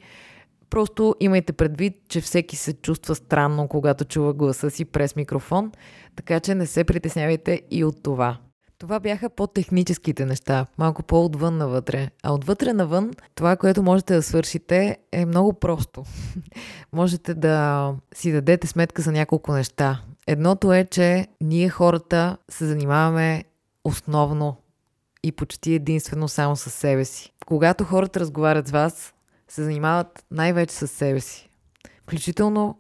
просто 0.71 1.15
имайте 1.21 1.53
предвид, 1.53 1.95
че 2.09 2.21
всеки 2.21 2.57
се 2.57 2.73
чувства 2.73 3.15
странно, 3.15 3.69
когато 3.69 4.05
чува 4.05 4.33
гласа 4.33 4.71
си 4.71 4.85
през 4.85 5.17
микрофон, 5.17 5.73
така 6.17 6.41
че 6.41 6.55
не 6.55 6.67
се 6.67 6.85
притеснявайте 6.85 7.63
и 7.71 7.85
от 7.85 8.03
това. 8.03 8.39
Това 8.81 9.01
бяха 9.01 9.31
по-техническите 9.31 10.25
неща, 10.25 10.67
малко 10.79 11.03
по-отвън 11.03 11.57
навътре. 11.57 12.11
А 12.23 12.33
отвътре 12.33 12.73
навън, 12.73 13.11
това, 13.35 13.57
което 13.57 13.83
можете 13.83 14.15
да 14.15 14.23
свършите, 14.23 14.99
е 15.13 15.27
много 15.27 15.53
просто. 15.53 16.05
можете 16.93 17.35
да 17.35 17.95
си 18.15 18.33
дадете 18.33 18.67
сметка 18.67 19.03
за 19.03 19.13
няколко 19.13 19.53
неща. 19.53 20.03
Едното 20.27 20.73
е, 20.73 20.85
че 20.85 21.27
ние 21.41 21.69
хората 21.69 22.37
се 22.49 22.67
занимаваме 22.67 23.45
основно 23.85 24.57
и 25.23 25.33
почти 25.33 25.75
единствено 25.75 26.29
само 26.29 26.57
с 26.57 26.71
себе 26.71 27.05
си. 27.05 27.33
Когато 27.47 27.85
хората 27.85 28.21
разговарят 28.21 28.69
с 28.69 28.71
вас, 28.71 29.15
се 29.49 29.65
занимават 29.65 30.25
най-вече 30.31 30.75
с 30.75 30.89
себе 30.89 31.21
си. 31.21 31.49
Включително 32.03 32.79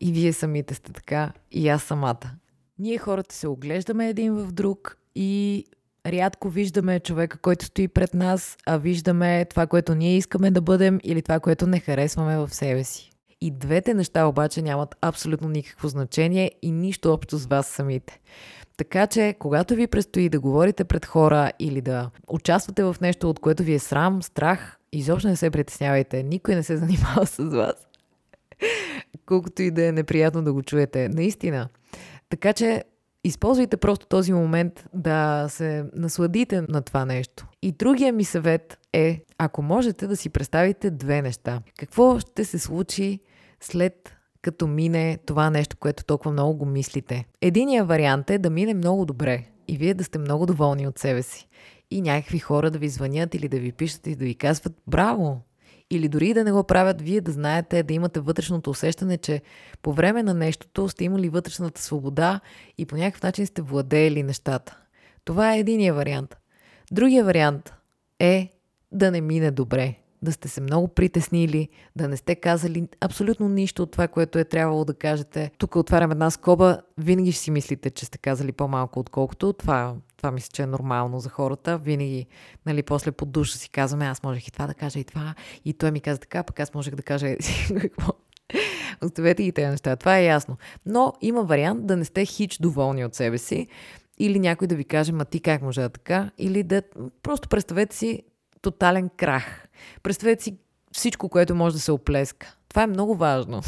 и 0.00 0.12
вие 0.12 0.32
самите 0.32 0.74
сте 0.74 0.92
така, 0.92 1.32
и 1.50 1.68
аз 1.68 1.82
самата. 1.82 2.30
Ние 2.78 2.98
хората 2.98 3.34
се 3.34 3.48
оглеждаме 3.48 4.08
един 4.08 4.34
в 4.34 4.52
друг 4.52 4.98
и 5.16 5.64
рядко 6.06 6.48
виждаме 6.48 7.00
човека, 7.00 7.38
който 7.38 7.64
стои 7.64 7.88
пред 7.88 8.14
нас, 8.14 8.56
а 8.66 8.76
виждаме 8.76 9.44
това, 9.44 9.66
което 9.66 9.94
ние 9.94 10.16
искаме 10.16 10.50
да 10.50 10.60
бъдем 10.60 11.00
или 11.04 11.22
това, 11.22 11.40
което 11.40 11.66
не 11.66 11.80
харесваме 11.80 12.38
в 12.38 12.54
себе 12.54 12.84
си. 12.84 13.10
И 13.40 13.50
двете 13.50 13.94
неща 13.94 14.26
обаче 14.26 14.62
нямат 14.62 14.96
абсолютно 15.00 15.48
никакво 15.48 15.88
значение 15.88 16.50
и 16.62 16.70
нищо 16.70 17.12
общо 17.12 17.36
с 17.36 17.46
вас 17.46 17.66
самите. 17.66 18.20
Така 18.76 19.06
че, 19.06 19.34
когато 19.38 19.74
ви 19.74 19.86
предстои 19.86 20.28
да 20.28 20.40
говорите 20.40 20.84
пред 20.84 21.06
хора 21.06 21.52
или 21.58 21.80
да 21.80 22.10
участвате 22.28 22.82
в 22.82 22.96
нещо, 23.00 23.30
от 23.30 23.40
което 23.40 23.62
ви 23.62 23.74
е 23.74 23.78
срам, 23.78 24.22
страх, 24.22 24.78
изобщо 24.92 25.28
не 25.28 25.36
се 25.36 25.50
притеснявайте. 25.50 26.22
Никой 26.22 26.54
не 26.54 26.62
се 26.62 26.76
занимава 26.76 27.26
с 27.26 27.44
вас. 27.44 27.86
Колкото 29.26 29.62
и 29.62 29.70
да 29.70 29.86
е 29.86 29.92
неприятно 29.92 30.44
да 30.44 30.52
го 30.52 30.62
чуете. 30.62 31.08
Наистина. 31.08 31.68
Така 32.28 32.52
че, 32.52 32.84
използвайте 33.26 33.76
просто 33.76 34.06
този 34.06 34.32
момент 34.32 34.86
да 34.94 35.46
се 35.48 35.84
насладите 35.94 36.62
на 36.68 36.82
това 36.82 37.04
нещо. 37.04 37.46
И 37.62 37.72
другия 37.72 38.12
ми 38.12 38.24
съвет 38.24 38.78
е, 38.92 39.24
ако 39.38 39.62
можете 39.62 40.06
да 40.06 40.16
си 40.16 40.28
представите 40.28 40.90
две 40.90 41.22
неща. 41.22 41.62
Какво 41.78 42.18
ще 42.18 42.44
се 42.44 42.58
случи 42.58 43.20
след 43.60 44.16
като 44.42 44.66
мине 44.66 45.18
това 45.26 45.50
нещо, 45.50 45.76
което 45.76 46.04
толкова 46.04 46.32
много 46.32 46.56
го 46.56 46.66
мислите. 46.66 47.24
Единият 47.40 47.88
вариант 47.88 48.30
е 48.30 48.38
да 48.38 48.50
мине 48.50 48.74
много 48.74 49.04
добре 49.04 49.44
и 49.68 49.76
вие 49.76 49.94
да 49.94 50.04
сте 50.04 50.18
много 50.18 50.46
доволни 50.46 50.88
от 50.88 50.98
себе 50.98 51.22
си. 51.22 51.48
И 51.90 52.02
някакви 52.02 52.38
хора 52.38 52.70
да 52.70 52.78
ви 52.78 52.88
звънят 52.88 53.34
или 53.34 53.48
да 53.48 53.58
ви 53.58 53.72
пишат 53.72 54.06
и 54.06 54.16
да 54.16 54.24
ви 54.24 54.34
казват 54.34 54.72
браво. 54.86 55.40
Или 55.90 56.08
дори 56.08 56.34
да 56.34 56.44
не 56.44 56.52
го 56.52 56.64
правят, 56.64 57.02
вие 57.02 57.20
да 57.20 57.32
знаете, 57.32 57.82
да 57.82 57.94
имате 57.94 58.20
вътрешното 58.20 58.70
усещане, 58.70 59.18
че 59.18 59.42
по 59.82 59.92
време 59.92 60.22
на 60.22 60.34
нещото 60.34 60.88
сте 60.88 61.04
имали 61.04 61.28
вътрешната 61.28 61.82
свобода 61.82 62.40
и 62.78 62.86
по 62.86 62.96
някакъв 62.96 63.22
начин 63.22 63.46
сте 63.46 63.62
владеели 63.62 64.22
нещата. 64.22 64.78
Това 65.24 65.54
е 65.54 65.58
единия 65.58 65.94
вариант. 65.94 66.36
Другия 66.92 67.24
вариант 67.24 67.72
е 68.18 68.52
да 68.92 69.10
не 69.10 69.20
мине 69.20 69.50
добре 69.50 69.96
да 70.22 70.32
сте 70.32 70.48
се 70.48 70.60
много 70.60 70.88
притеснили, 70.88 71.68
да 71.96 72.08
не 72.08 72.16
сте 72.16 72.34
казали 72.34 72.88
абсолютно 73.00 73.48
нищо 73.48 73.82
от 73.82 73.90
това, 73.90 74.08
което 74.08 74.38
е 74.38 74.44
трябвало 74.44 74.84
да 74.84 74.94
кажете. 74.94 75.50
Тук 75.58 75.76
отварям 75.76 76.10
една 76.10 76.30
скоба, 76.30 76.80
винаги 76.98 77.32
ще 77.32 77.42
си 77.42 77.50
мислите, 77.50 77.90
че 77.90 78.06
сте 78.06 78.18
казали 78.18 78.52
по-малко 78.52 79.00
отколкото. 79.00 79.52
Това, 79.52 79.94
това 80.16 80.30
мисля, 80.30 80.50
че 80.52 80.62
е 80.62 80.66
нормално 80.66 81.20
за 81.20 81.28
хората. 81.28 81.78
Винаги, 81.78 82.26
нали, 82.66 82.82
после 82.82 83.12
под 83.12 83.30
душа 83.30 83.58
си 83.58 83.70
казваме, 83.70 84.06
аз 84.06 84.22
можех 84.22 84.48
и 84.48 84.50
това 84.50 84.66
да 84.66 84.74
кажа 84.74 84.98
и 84.98 85.04
това, 85.04 85.34
и 85.64 85.72
той 85.72 85.90
ми 85.90 86.00
каза 86.00 86.20
така, 86.20 86.42
пък 86.42 86.60
аз 86.60 86.74
можех 86.74 86.94
да 86.94 87.02
кажа 87.02 87.36
какво. 87.80 88.12
Оставете 89.02 89.42
ги 89.42 89.52
тези 89.52 89.70
неща, 89.70 89.96
това 89.96 90.18
е 90.18 90.24
ясно. 90.24 90.56
Но 90.86 91.12
има 91.20 91.42
вариант 91.42 91.86
да 91.86 91.96
не 91.96 92.04
сте 92.04 92.24
хич 92.24 92.58
доволни 92.58 93.04
от 93.04 93.14
себе 93.14 93.38
си, 93.38 93.66
или 94.18 94.38
някой 94.38 94.68
да 94.68 94.74
ви 94.74 94.84
каже, 94.84 95.12
ма 95.12 95.24
ти 95.24 95.40
как 95.40 95.62
може 95.62 95.80
да 95.80 95.88
така, 95.88 96.30
или 96.38 96.62
да 96.62 96.82
просто 97.22 97.48
представете 97.48 97.96
си 97.96 98.22
тотален 98.62 99.10
крах. 99.16 99.68
Представете 100.02 100.42
си 100.42 100.56
всичко, 100.92 101.28
което 101.28 101.54
може 101.54 101.74
да 101.74 101.80
се 101.80 101.92
оплеска. 101.92 102.56
Това 102.68 102.82
е 102.82 102.86
много 102.86 103.14
важно. 103.16 103.62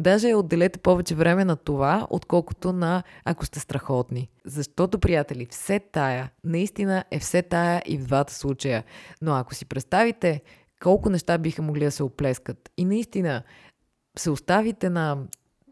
Даже 0.00 0.34
отделете 0.34 0.78
повече 0.78 1.14
време 1.14 1.44
на 1.44 1.56
това, 1.56 2.06
отколкото 2.10 2.72
на 2.72 3.02
ако 3.24 3.46
сте 3.46 3.60
страхотни. 3.60 4.28
Защото, 4.44 4.98
приятели, 4.98 5.46
все 5.50 5.80
тая, 5.80 6.30
наистина 6.44 7.04
е 7.10 7.18
все 7.18 7.42
тая 7.42 7.82
и 7.86 7.98
в 7.98 8.06
двата 8.06 8.34
случая. 8.34 8.84
Но 9.22 9.34
ако 9.34 9.54
си 9.54 9.64
представите 9.64 10.42
колко 10.82 11.10
неща 11.10 11.38
биха 11.38 11.62
могли 11.62 11.84
да 11.84 11.90
се 11.90 12.02
оплескат 12.02 12.70
и 12.76 12.84
наистина 12.84 13.42
се 14.18 14.30
оставите 14.30 14.90
на 14.90 15.18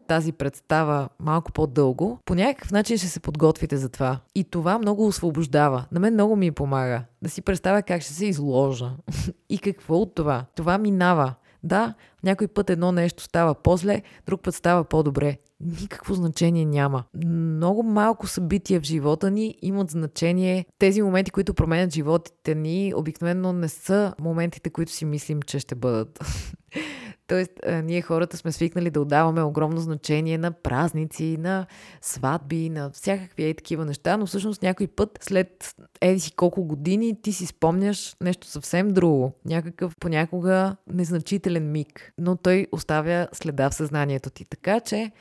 тази 0.07 0.31
представа 0.31 1.09
малко 1.19 1.51
по-дълго, 1.51 2.19
по 2.25 2.35
някакъв 2.35 2.71
начин 2.71 2.97
ще 2.97 3.07
се 3.07 3.19
подготвите 3.19 3.77
за 3.77 3.89
това. 3.89 4.19
И 4.35 4.43
това 4.43 4.77
много 4.77 5.07
освобождава. 5.07 5.85
На 5.91 5.99
мен 5.99 6.13
много 6.13 6.35
ми 6.35 6.51
помага 6.51 7.03
да 7.21 7.29
си 7.29 7.41
представя 7.41 7.81
как 7.81 8.01
ще 8.01 8.13
се 8.13 8.25
изложа 8.25 8.91
и 9.49 9.59
какво 9.59 9.95
от 9.95 10.15
това. 10.15 10.45
Това 10.55 10.77
минава. 10.77 11.33
Да, 11.63 11.93
Някой 12.27 12.47
път 12.47 12.69
едно 12.69 12.91
нещо 12.91 13.23
става 13.23 13.55
по-зле, 13.55 14.01
друг 14.25 14.41
път 14.41 14.55
става 14.55 14.83
по-добре. 14.83 15.37
Никакво 15.59 16.13
значение 16.13 16.65
няма. 16.65 17.03
Много 17.25 17.83
малко 17.83 18.27
събития 18.27 18.79
в 18.79 18.83
живота 18.83 19.31
ни 19.31 19.55
имат 19.61 19.91
значение. 19.91 20.65
Тези 20.79 21.01
моменти, 21.01 21.31
които 21.31 21.53
променят 21.53 21.93
животите 21.93 22.55
ни, 22.55 22.93
обикновено 22.95 23.53
не 23.53 23.69
са 23.69 24.13
моментите, 24.19 24.69
които 24.69 24.91
си 24.91 25.05
мислим, 25.05 25.41
че 25.41 25.59
ще 25.59 25.75
бъдат. 25.75 26.19
Тоест, 27.27 27.51
ние 27.83 28.01
хората 28.01 28.37
сме 28.37 28.51
свикнали 28.51 28.89
да 28.89 29.01
отдаваме 29.01 29.41
огромно 29.41 29.79
значение 29.79 30.37
на 30.37 30.51
празници, 30.51 31.37
на 31.39 31.65
сватби, 32.01 32.69
на 32.69 32.89
всякакви 32.89 33.49
и 33.49 33.53
такива 33.53 33.85
неща, 33.85 34.17
но 34.17 34.25
всъщност 34.25 34.61
някой 34.61 34.87
път 34.87 35.19
след 35.21 35.75
еди 36.01 36.19
си 36.19 36.31
колко 36.35 36.63
години 36.63 37.21
ти 37.21 37.33
си 37.33 37.45
спомняш 37.45 38.15
нещо 38.21 38.47
съвсем 38.47 38.87
друго. 38.87 39.31
Някакъв 39.45 39.95
понякога 39.99 40.75
незначителен 40.93 41.71
миг, 41.71 42.13
но 42.17 42.35
той 42.35 42.67
оставя 42.71 43.27
следа 43.33 43.69
в 43.69 43.75
съзнанието 43.75 44.29
ти. 44.29 44.45
Така 44.45 44.79
че 44.79 45.11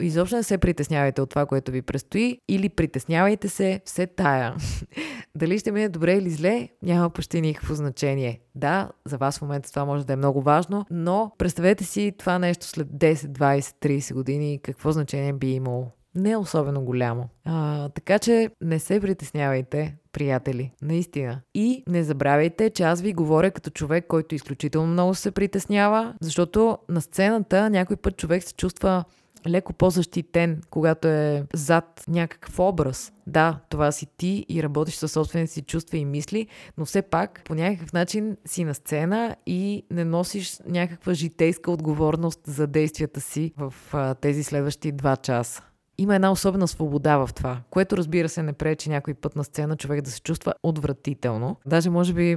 изобщо 0.00 0.36
не 0.36 0.42
се 0.42 0.58
притеснявайте 0.58 1.22
от 1.22 1.30
това, 1.30 1.46
което 1.46 1.72
ви 1.72 1.82
предстои 1.82 2.38
или 2.48 2.68
притеснявайте 2.68 3.48
се 3.48 3.80
все 3.84 4.06
тая. 4.06 4.56
Дали 5.36 5.58
ще 5.58 5.72
мине 5.72 5.88
добре 5.88 6.14
или 6.14 6.30
зле, 6.30 6.68
няма 6.82 7.10
почти 7.10 7.40
никакво 7.40 7.74
значение. 7.74 8.40
Да, 8.54 8.90
за 9.04 9.18
вас 9.18 9.38
в 9.38 9.42
момента 9.42 9.70
това 9.70 9.84
може 9.84 10.06
да 10.06 10.12
е 10.12 10.16
много 10.16 10.42
важно, 10.42 10.86
но 10.90 11.32
представете 11.38 11.84
си 11.84 12.12
това 12.18 12.38
нещо 12.38 12.66
след 12.66 12.88
10, 12.88 13.14
20, 13.14 13.60
30 13.60 14.14
години, 14.14 14.60
какво 14.62 14.92
значение 14.92 15.32
би 15.32 15.52
имало. 15.52 15.86
Не 16.14 16.30
е 16.30 16.36
особено 16.36 16.80
голямо. 16.80 17.28
А, 17.44 17.88
така 17.88 18.18
че 18.18 18.50
не 18.60 18.78
се 18.78 19.00
притеснявайте, 19.00 19.96
приятели. 20.12 20.70
Наистина. 20.82 21.40
И 21.54 21.84
не 21.88 22.02
забравяйте, 22.02 22.70
че 22.70 22.82
аз 22.82 23.00
ви 23.00 23.12
говоря 23.12 23.50
като 23.50 23.70
човек, 23.70 24.06
който 24.08 24.34
изключително 24.34 24.92
много 24.92 25.14
се 25.14 25.30
притеснява, 25.30 26.14
защото 26.20 26.78
на 26.88 27.00
сцената 27.00 27.70
някой 27.70 27.96
път 27.96 28.16
човек 28.16 28.42
се 28.42 28.54
чувства 28.54 29.04
леко 29.48 29.72
по-защитен, 29.72 30.62
когато 30.70 31.08
е 31.08 31.44
зад 31.54 32.04
някакъв 32.08 32.58
образ. 32.58 33.12
Да, 33.26 33.58
това 33.68 33.92
си 33.92 34.06
ти 34.16 34.46
и 34.48 34.62
работиш 34.62 34.94
със 34.94 35.12
собствените 35.12 35.52
си 35.52 35.62
чувства 35.62 35.98
и 35.98 36.04
мисли, 36.04 36.46
но 36.78 36.84
все 36.84 37.02
пак 37.02 37.42
по 37.44 37.54
някакъв 37.54 37.92
начин 37.92 38.36
си 38.44 38.64
на 38.64 38.74
сцена 38.74 39.36
и 39.46 39.84
не 39.90 40.04
носиш 40.04 40.58
някаква 40.66 41.14
житейска 41.14 41.70
отговорност 41.70 42.40
за 42.46 42.66
действията 42.66 43.20
си 43.20 43.52
в 43.56 43.74
а, 43.92 44.14
тези 44.14 44.44
следващи 44.44 44.92
два 44.92 45.16
часа. 45.16 45.62
Има 45.98 46.14
една 46.14 46.32
особена 46.32 46.68
свобода 46.68 47.16
в 47.16 47.30
това, 47.34 47.60
което 47.70 47.96
разбира 47.96 48.28
се 48.28 48.42
не 48.42 48.52
пречи 48.52 48.88
някой 48.88 49.14
път 49.14 49.36
на 49.36 49.44
сцена 49.44 49.76
човек 49.76 50.00
да 50.00 50.10
се 50.10 50.20
чувства 50.20 50.54
отвратително. 50.62 51.56
Даже 51.66 51.90
може 51.90 52.14
би 52.14 52.36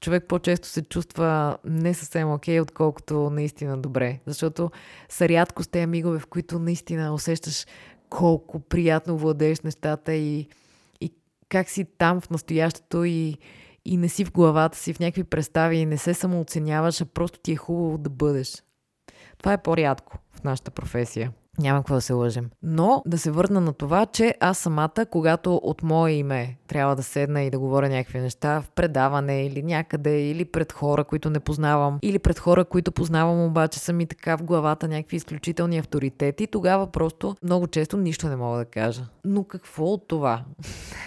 човек 0.00 0.24
по-често 0.28 0.68
се 0.68 0.82
чувства 0.82 1.58
не 1.64 1.94
съвсем 1.94 2.32
окей, 2.32 2.58
okay, 2.58 2.62
отколкото 2.62 3.30
наистина 3.30 3.78
добре. 3.78 4.20
Защото 4.26 4.70
са 5.08 5.28
рядко 5.28 5.62
с 5.62 5.68
тези 5.68 5.86
мигове, 5.86 6.18
в 6.18 6.26
които 6.26 6.58
наистина 6.58 7.14
усещаш 7.14 7.66
колко 8.10 8.60
приятно 8.60 9.18
владееш 9.18 9.60
нещата 9.60 10.14
и, 10.14 10.48
и 11.00 11.12
как 11.48 11.68
си 11.68 11.84
там 11.98 12.20
в 12.20 12.30
настоящето 12.30 13.04
и, 13.04 13.36
и 13.84 13.96
не 13.96 14.08
си 14.08 14.24
в 14.24 14.32
главата 14.32 14.78
си 14.78 14.92
в 14.92 15.00
някакви 15.00 15.24
представи 15.24 15.76
и 15.76 15.86
не 15.86 15.98
се 15.98 16.14
самооценяваш, 16.14 17.00
а 17.00 17.04
просто 17.04 17.38
ти 17.38 17.52
е 17.52 17.56
хубаво 17.56 17.98
да 17.98 18.10
бъдеш. 18.10 18.62
Това 19.38 19.52
е 19.52 19.62
по-рядко 19.62 20.18
в 20.32 20.44
нашата 20.44 20.70
професия. 20.70 21.32
Няма 21.58 21.78
какво 21.78 21.94
да 21.94 22.00
се 22.00 22.12
лъжем. 22.12 22.50
Но 22.62 23.02
да 23.06 23.18
се 23.18 23.30
върна 23.30 23.60
на 23.60 23.72
това, 23.72 24.06
че 24.06 24.34
аз 24.40 24.58
самата, 24.58 25.06
когато 25.10 25.56
от 25.56 25.82
мое 25.82 26.12
име 26.12 26.56
трябва 26.66 26.96
да 26.96 27.02
седна 27.02 27.42
и 27.42 27.50
да 27.50 27.58
говоря 27.58 27.88
някакви 27.88 28.20
неща 28.20 28.60
в 28.60 28.70
предаване 28.70 29.46
или 29.46 29.62
някъде, 29.62 30.30
или 30.30 30.44
пред 30.44 30.72
хора, 30.72 31.04
които 31.04 31.30
не 31.30 31.40
познавам, 31.40 31.98
или 32.02 32.18
пред 32.18 32.38
хора, 32.38 32.64
които 32.64 32.92
познавам, 32.92 33.44
обаче 33.44 33.78
са 33.78 33.92
ми 33.92 34.06
така 34.06 34.36
в 34.36 34.42
главата 34.42 34.88
някакви 34.88 35.16
изключителни 35.16 35.78
авторитети, 35.78 36.46
тогава 36.46 36.86
просто 36.86 37.36
много 37.42 37.66
често 37.66 37.96
нищо 37.96 38.28
не 38.28 38.36
мога 38.36 38.58
да 38.58 38.64
кажа. 38.64 39.06
Но 39.24 39.44
какво 39.44 39.84
от 39.84 40.08
това? 40.08 40.44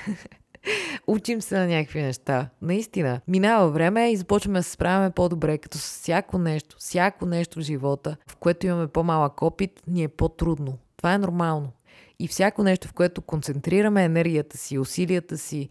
Учим 1.08 1.42
се 1.42 1.58
на 1.58 1.68
някакви 1.68 2.02
неща. 2.02 2.50
Наистина. 2.62 3.22
Минава 3.28 3.70
време 3.70 4.12
и 4.12 4.16
започваме 4.16 4.60
да 4.60 4.64
се 4.64 4.72
справяме 4.72 5.12
по-добре, 5.12 5.58
като 5.58 5.78
с 5.78 5.82
всяко 5.82 6.38
нещо, 6.38 6.76
всяко 6.80 7.26
нещо 7.26 7.60
в 7.60 7.64
живота, 7.64 8.18
в 8.28 8.36
което 8.36 8.68
имаме 8.68 8.88
по-малък 8.88 9.42
опит, 9.42 9.82
ни 9.88 10.04
е 10.04 10.08
по-трудно. 10.08 10.78
Това 10.98 11.14
е 11.14 11.18
нормално. 11.18 11.72
И 12.20 12.28
всяко 12.28 12.64
нещо, 12.64 12.88
в 12.88 12.94
което 12.94 13.22
концентрираме 13.22 14.04
енергията 14.04 14.58
си, 14.58 14.78
усилията 14.78 15.38
си 15.38 15.70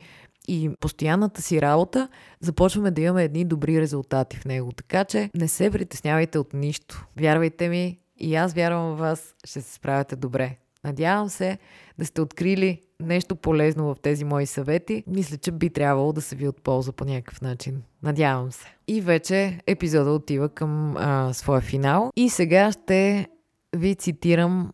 и 0.48 0.70
постоянната 0.80 1.42
си 1.42 1.62
работа, 1.62 2.08
започваме 2.40 2.90
да 2.90 3.00
имаме 3.00 3.24
едни 3.24 3.44
добри 3.44 3.80
резултати 3.80 4.36
в 4.36 4.44
него. 4.44 4.72
Така 4.72 5.04
че 5.04 5.30
не 5.34 5.48
се 5.48 5.70
притеснявайте 5.70 6.38
от 6.38 6.54
нищо. 6.54 7.06
Вярвайте 7.20 7.68
ми, 7.68 7.98
и 8.16 8.34
аз 8.34 8.54
вярвам 8.54 8.94
в 8.94 8.98
вас, 8.98 9.34
ще 9.44 9.60
се 9.60 9.74
справяте 9.74 10.16
добре. 10.16 10.56
Надявам 10.84 11.28
се 11.28 11.58
да 11.98 12.06
сте 12.06 12.20
открили 12.20 12.80
нещо 13.02 13.36
полезно 13.36 13.94
в 13.94 14.00
тези 14.02 14.24
мои 14.24 14.46
съвети. 14.46 15.04
Мисля, 15.06 15.36
че 15.36 15.52
би 15.52 15.70
трябвало 15.70 16.12
да 16.12 16.20
се 16.22 16.36
ви 16.36 16.48
от 16.48 16.62
полза 16.62 16.92
по 16.92 17.04
някакъв 17.04 17.40
начин. 17.40 17.82
Надявам 18.02 18.52
се. 18.52 18.66
И 18.88 19.00
вече 19.00 19.60
епизода 19.66 20.10
отива 20.10 20.48
към 20.48 20.96
а, 20.96 21.32
своя 21.32 21.60
финал. 21.60 22.12
И 22.16 22.30
сега 22.30 22.72
ще 22.72 23.28
ви 23.76 23.94
цитирам 23.94 24.72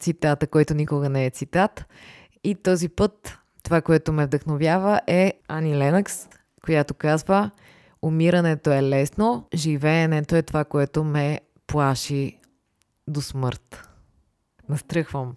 цитата, 0.00 0.46
който 0.46 0.74
никога 0.74 1.08
не 1.08 1.26
е 1.26 1.30
цитат. 1.30 1.84
И 2.44 2.54
този 2.54 2.88
път 2.88 3.38
това, 3.62 3.80
което 3.80 4.12
ме 4.12 4.26
вдъхновява 4.26 5.00
е 5.06 5.32
Ани 5.48 5.78
Ленакс, 5.78 6.28
която 6.64 6.94
казва 6.94 7.50
Умирането 8.02 8.70
е 8.72 8.82
лесно, 8.82 9.48
живеенето 9.54 10.36
е 10.36 10.42
това, 10.42 10.64
което 10.64 11.04
ме 11.04 11.40
плаши 11.66 12.38
до 13.08 13.20
смърт. 13.20 13.88
Настръхвам. 14.68 15.34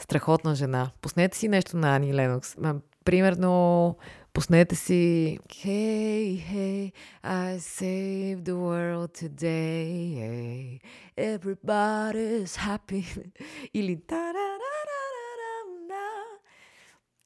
Страхотна 0.00 0.54
жена. 0.54 0.90
Пуснете 1.00 1.38
си 1.38 1.48
нещо 1.48 1.76
на 1.76 1.96
Ани 1.96 2.14
Ленокс. 2.14 2.56
Примерно, 3.04 3.96
пуснете 4.32 4.76
си 4.76 5.38
Hey, 5.48 6.40
hey, 6.52 6.92
I 7.24 7.58
saved 7.58 8.44
the 8.44 8.56
world 8.56 9.10
today. 9.14 9.80
Hey, 10.20 10.80
everybody's 11.16 12.56
happy. 12.56 13.04
Или 13.74 13.96
та 13.96 14.32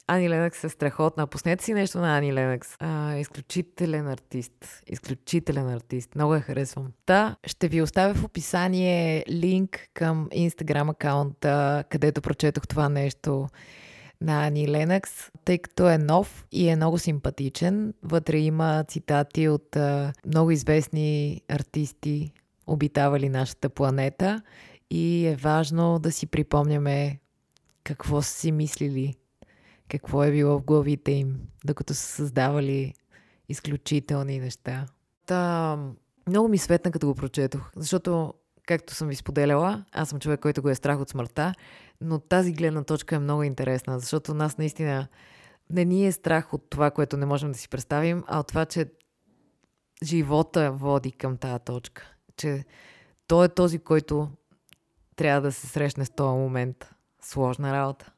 Ани 0.07 0.31
Ленъкс 0.31 0.65
е 0.65 0.69
страхотна. 0.69 1.27
Пуснете 1.27 1.65
си 1.65 1.75
нещо 1.75 1.99
на 1.99 2.19
Ани 2.19 2.35
Ленъкс. 2.35 2.77
А, 2.79 3.17
изключителен 3.17 4.09
артист. 4.09 4.83
Изключителен 4.87 5.69
артист. 5.69 6.15
Много 6.15 6.35
я 6.35 6.41
харесвам. 6.41 6.93
Та, 7.07 7.37
ще 7.47 7.69
ви 7.69 7.83
оставя 7.83 8.15
в 8.15 8.25
описание 8.25 9.25
линк 9.31 9.89
към 9.95 10.29
инстаграм 10.33 10.91
акаунта, 10.91 11.85
където 11.91 12.23
прочетох 12.23 12.67
това 12.67 12.89
нещо 12.89 13.49
на 14.21 14.47
Ани 14.47 14.69
Ленъкс, 14.69 15.31
тъй 15.45 15.59
като 15.59 15.89
е 15.89 15.99
нов 15.99 16.47
и 16.53 16.69
е 16.69 16.77
много 16.77 16.99
симпатичен. 16.99 17.95
Вътре 18.03 18.39
има 18.39 18.85
цитати 18.89 19.49
от 19.49 19.77
а, 19.77 20.13
много 20.27 20.51
известни 20.51 21.41
артисти, 21.49 22.33
обитавали 22.67 23.29
нашата 23.29 23.69
планета 23.69 24.43
и 24.91 25.27
е 25.27 25.37
важно 25.37 25.99
да 25.99 26.13
си 26.13 26.27
припомняме 26.27 27.19
какво 27.85 28.23
са 28.23 28.31
си 28.31 28.53
мислили 28.53 29.15
какво 29.99 30.25
е 30.25 30.31
било 30.31 30.59
в 30.59 30.65
главите 30.65 31.13
им, 31.13 31.41
докато 31.65 31.95
са 31.95 32.03
създавали 32.03 32.95
изключителни 33.49 34.39
неща. 34.39 34.87
Та, 35.27 35.79
много 36.29 36.49
ми 36.49 36.59
светна, 36.59 36.91
като 36.91 37.07
го 37.07 37.15
прочетох, 37.15 37.71
защото, 37.77 38.35
както 38.67 38.95
съм 38.95 39.09
ви 39.09 39.15
споделяла, 39.15 39.85
аз 39.93 40.09
съм 40.09 40.21
човек, 40.21 40.41
който 40.41 40.63
го 40.63 40.69
е 40.69 40.75
страх 40.75 41.01
от 41.01 41.09
смъртта, 41.09 41.55
но 42.01 42.19
тази 42.19 42.53
гледна 42.53 42.85
точка 42.85 43.17
е 43.17 43.19
много 43.19 43.43
интересна, 43.43 43.99
защото 43.99 44.35
нас 44.35 44.59
наистина 44.59 45.09
не 45.71 45.85
ни 45.85 46.07
е 46.07 46.13
страх 46.13 46.55
от 46.55 46.71
това, 46.71 46.91
което 46.91 47.17
не 47.17 47.27
можем 47.27 47.53
да 47.53 47.59
си 47.59 47.69
представим, 47.69 48.25
а 48.27 48.41
от 48.41 48.49
това, 48.49 48.67
че 48.67 48.93
живота 50.05 50.73
води 50.73 51.13
към 51.13 51.37
тази 51.37 51.65
точка. 51.65 52.15
Че 52.37 52.65
той 53.27 53.47
е 53.47 53.49
този, 53.49 53.79
който 53.79 54.31
трябва 55.17 55.41
да 55.41 55.53
се 55.53 55.67
срещне 55.67 56.05
с 56.05 56.11
този 56.11 56.39
момент. 56.39 56.91
Сложна 57.23 57.73
работа. 57.73 58.13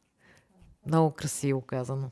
Много 0.86 1.10
красиво 1.10 1.60
казано. 1.60 2.10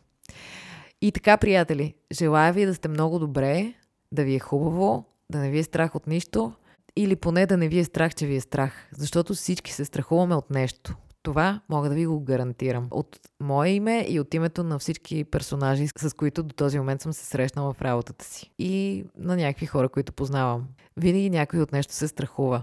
И 1.00 1.12
така, 1.12 1.36
приятели, 1.36 1.94
желая 2.12 2.52
ви 2.52 2.66
да 2.66 2.74
сте 2.74 2.88
много 2.88 3.18
добре, 3.18 3.74
да 4.12 4.24
ви 4.24 4.34
е 4.34 4.38
хубаво, 4.38 5.04
да 5.30 5.38
не 5.38 5.50
ви 5.50 5.58
е 5.58 5.62
страх 5.62 5.94
от 5.94 6.06
нищо 6.06 6.52
или 6.96 7.16
поне 7.16 7.46
да 7.46 7.56
не 7.56 7.68
ви 7.68 7.78
е 7.78 7.84
страх, 7.84 8.14
че 8.14 8.26
ви 8.26 8.36
е 8.36 8.40
страх. 8.40 8.88
Защото 8.92 9.34
всички 9.34 9.72
се 9.72 9.84
страхуваме 9.84 10.34
от 10.34 10.50
нещо. 10.50 10.94
Това 11.22 11.60
мога 11.68 11.88
да 11.88 11.94
ви 11.94 12.06
го 12.06 12.20
гарантирам. 12.20 12.88
От 12.90 13.20
мое 13.40 13.68
име 13.68 14.06
и 14.08 14.20
от 14.20 14.34
името 14.34 14.64
на 14.64 14.78
всички 14.78 15.24
персонажи, 15.24 15.88
с 15.96 16.16
които 16.16 16.42
до 16.42 16.54
този 16.54 16.78
момент 16.78 17.00
съм 17.00 17.12
се 17.12 17.26
срещнала 17.26 17.72
в 17.72 17.82
работата 17.82 18.24
си. 18.24 18.50
И 18.58 19.04
на 19.18 19.36
някакви 19.36 19.66
хора, 19.66 19.88
които 19.88 20.12
познавам. 20.12 20.68
Винаги 20.96 21.30
някой 21.30 21.60
от 21.60 21.72
нещо 21.72 21.92
се 21.92 22.08
страхува. 22.08 22.62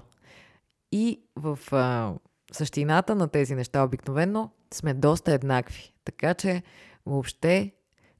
И 0.91 1.21
в 1.35 1.59
а, 1.71 2.13
същината 2.51 3.15
на 3.15 3.27
тези 3.27 3.55
неща 3.55 3.83
обикновено 3.83 4.51
сме 4.73 4.93
доста 4.93 5.31
еднакви. 5.31 5.93
Така 6.05 6.33
че 6.33 6.63
въобще 7.05 7.71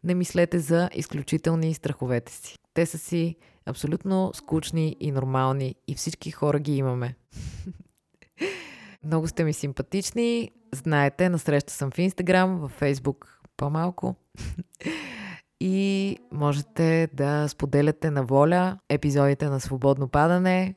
не 0.03 0.15
мислете 0.15 0.59
за 0.59 0.89
изключителни 0.93 1.73
страховете 1.73 2.31
си. 2.31 2.55
Те 2.73 2.85
са 2.85 2.97
си 2.97 3.37
Абсолютно 3.65 4.31
скучни 4.33 4.95
и 4.99 5.11
нормални 5.11 5.75
и 5.87 5.95
всички 5.95 6.31
хора 6.31 6.59
ги 6.59 6.75
имаме. 6.75 7.15
Много 9.03 9.27
сте 9.27 9.43
ми 9.43 9.53
симпатични. 9.53 10.51
Знаете, 10.75 11.29
насреща 11.29 11.73
съм 11.73 11.91
в 11.91 11.99
Инстаграм, 11.99 12.57
в 12.57 12.67
Фейсбук 12.69 13.41
по-малко. 13.57 14.15
и 15.59 16.17
можете 16.31 17.09
да 17.13 17.47
споделяте 17.47 18.11
на 18.11 18.23
воля 18.23 18.77
епизодите 18.89 19.49
на 19.49 19.59
Свободно 19.59 20.07
падане, 20.07 20.75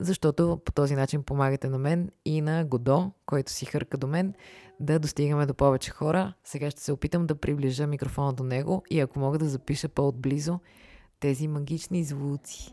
защото 0.00 0.60
по 0.64 0.72
този 0.72 0.94
начин 0.94 1.22
помагате 1.22 1.68
на 1.68 1.78
мен 1.78 2.10
и 2.24 2.40
на 2.40 2.64
Годо, 2.64 3.12
който 3.26 3.52
си 3.52 3.64
хърка 3.64 3.98
до 3.98 4.06
мен, 4.06 4.34
да 4.80 4.98
достигаме 4.98 5.46
до 5.46 5.54
повече 5.54 5.90
хора. 5.90 6.34
Сега 6.44 6.70
ще 6.70 6.80
се 6.80 6.92
опитам 6.92 7.26
да 7.26 7.34
приближа 7.34 7.86
микрофона 7.86 8.32
до 8.32 8.44
него 8.44 8.82
и 8.90 9.00
ако 9.00 9.18
мога 9.18 9.38
да 9.38 9.48
запиша 9.48 9.88
по-отблизо 9.88 10.60
тези 11.20 11.48
магични 11.48 12.04
звуци. 12.04 12.72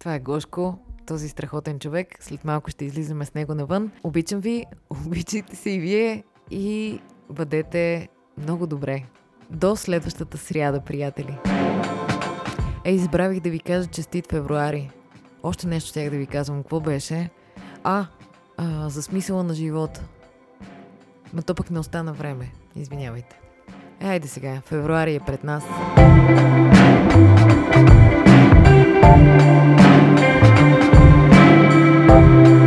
Това 0.00 0.14
е 0.14 0.20
Гошко, 0.20 0.78
този 1.10 1.28
страхотен 1.28 1.78
човек. 1.78 2.16
След 2.20 2.44
малко 2.44 2.70
ще 2.70 2.84
излизаме 2.84 3.24
с 3.24 3.34
него 3.34 3.54
навън. 3.54 3.90
Обичам 4.02 4.40
ви, 4.40 4.64
обичайте 5.06 5.56
се 5.56 5.70
и 5.70 5.78
вие 5.78 6.24
и 6.50 7.00
бъдете 7.30 8.08
много 8.38 8.66
добре. 8.66 9.04
До 9.50 9.76
следващата 9.76 10.38
сряда, 10.38 10.80
приятели. 10.80 11.38
Ей, 12.84 12.94
избравих 12.94 13.40
да 13.40 13.50
ви 13.50 13.60
кажа 13.60 13.88
честит 13.88 14.30
февруари. 14.30 14.90
Още 15.42 15.66
нещо 15.66 15.88
ще 15.88 16.10
да 16.10 16.16
ви 16.16 16.26
казвам. 16.26 16.62
Какво 16.62 16.80
беше? 16.80 17.30
А, 17.84 18.06
а, 18.56 18.88
за 18.88 19.02
смисъла 19.02 19.42
на 19.42 19.54
живота. 19.54 20.04
Но 21.32 21.42
то 21.42 21.54
пък 21.54 21.70
не 21.70 21.78
остана 21.78 22.12
време. 22.12 22.52
Извинявайте. 22.76 23.40
Е, 24.00 24.06
айде 24.08 24.28
сега. 24.28 24.60
Февруари 24.66 25.14
е 25.14 25.20
пред 25.20 25.44
нас. 25.44 25.64
Thank 29.10 29.76
you 29.76 29.79
Thank 32.10 32.48
you. 32.48 32.59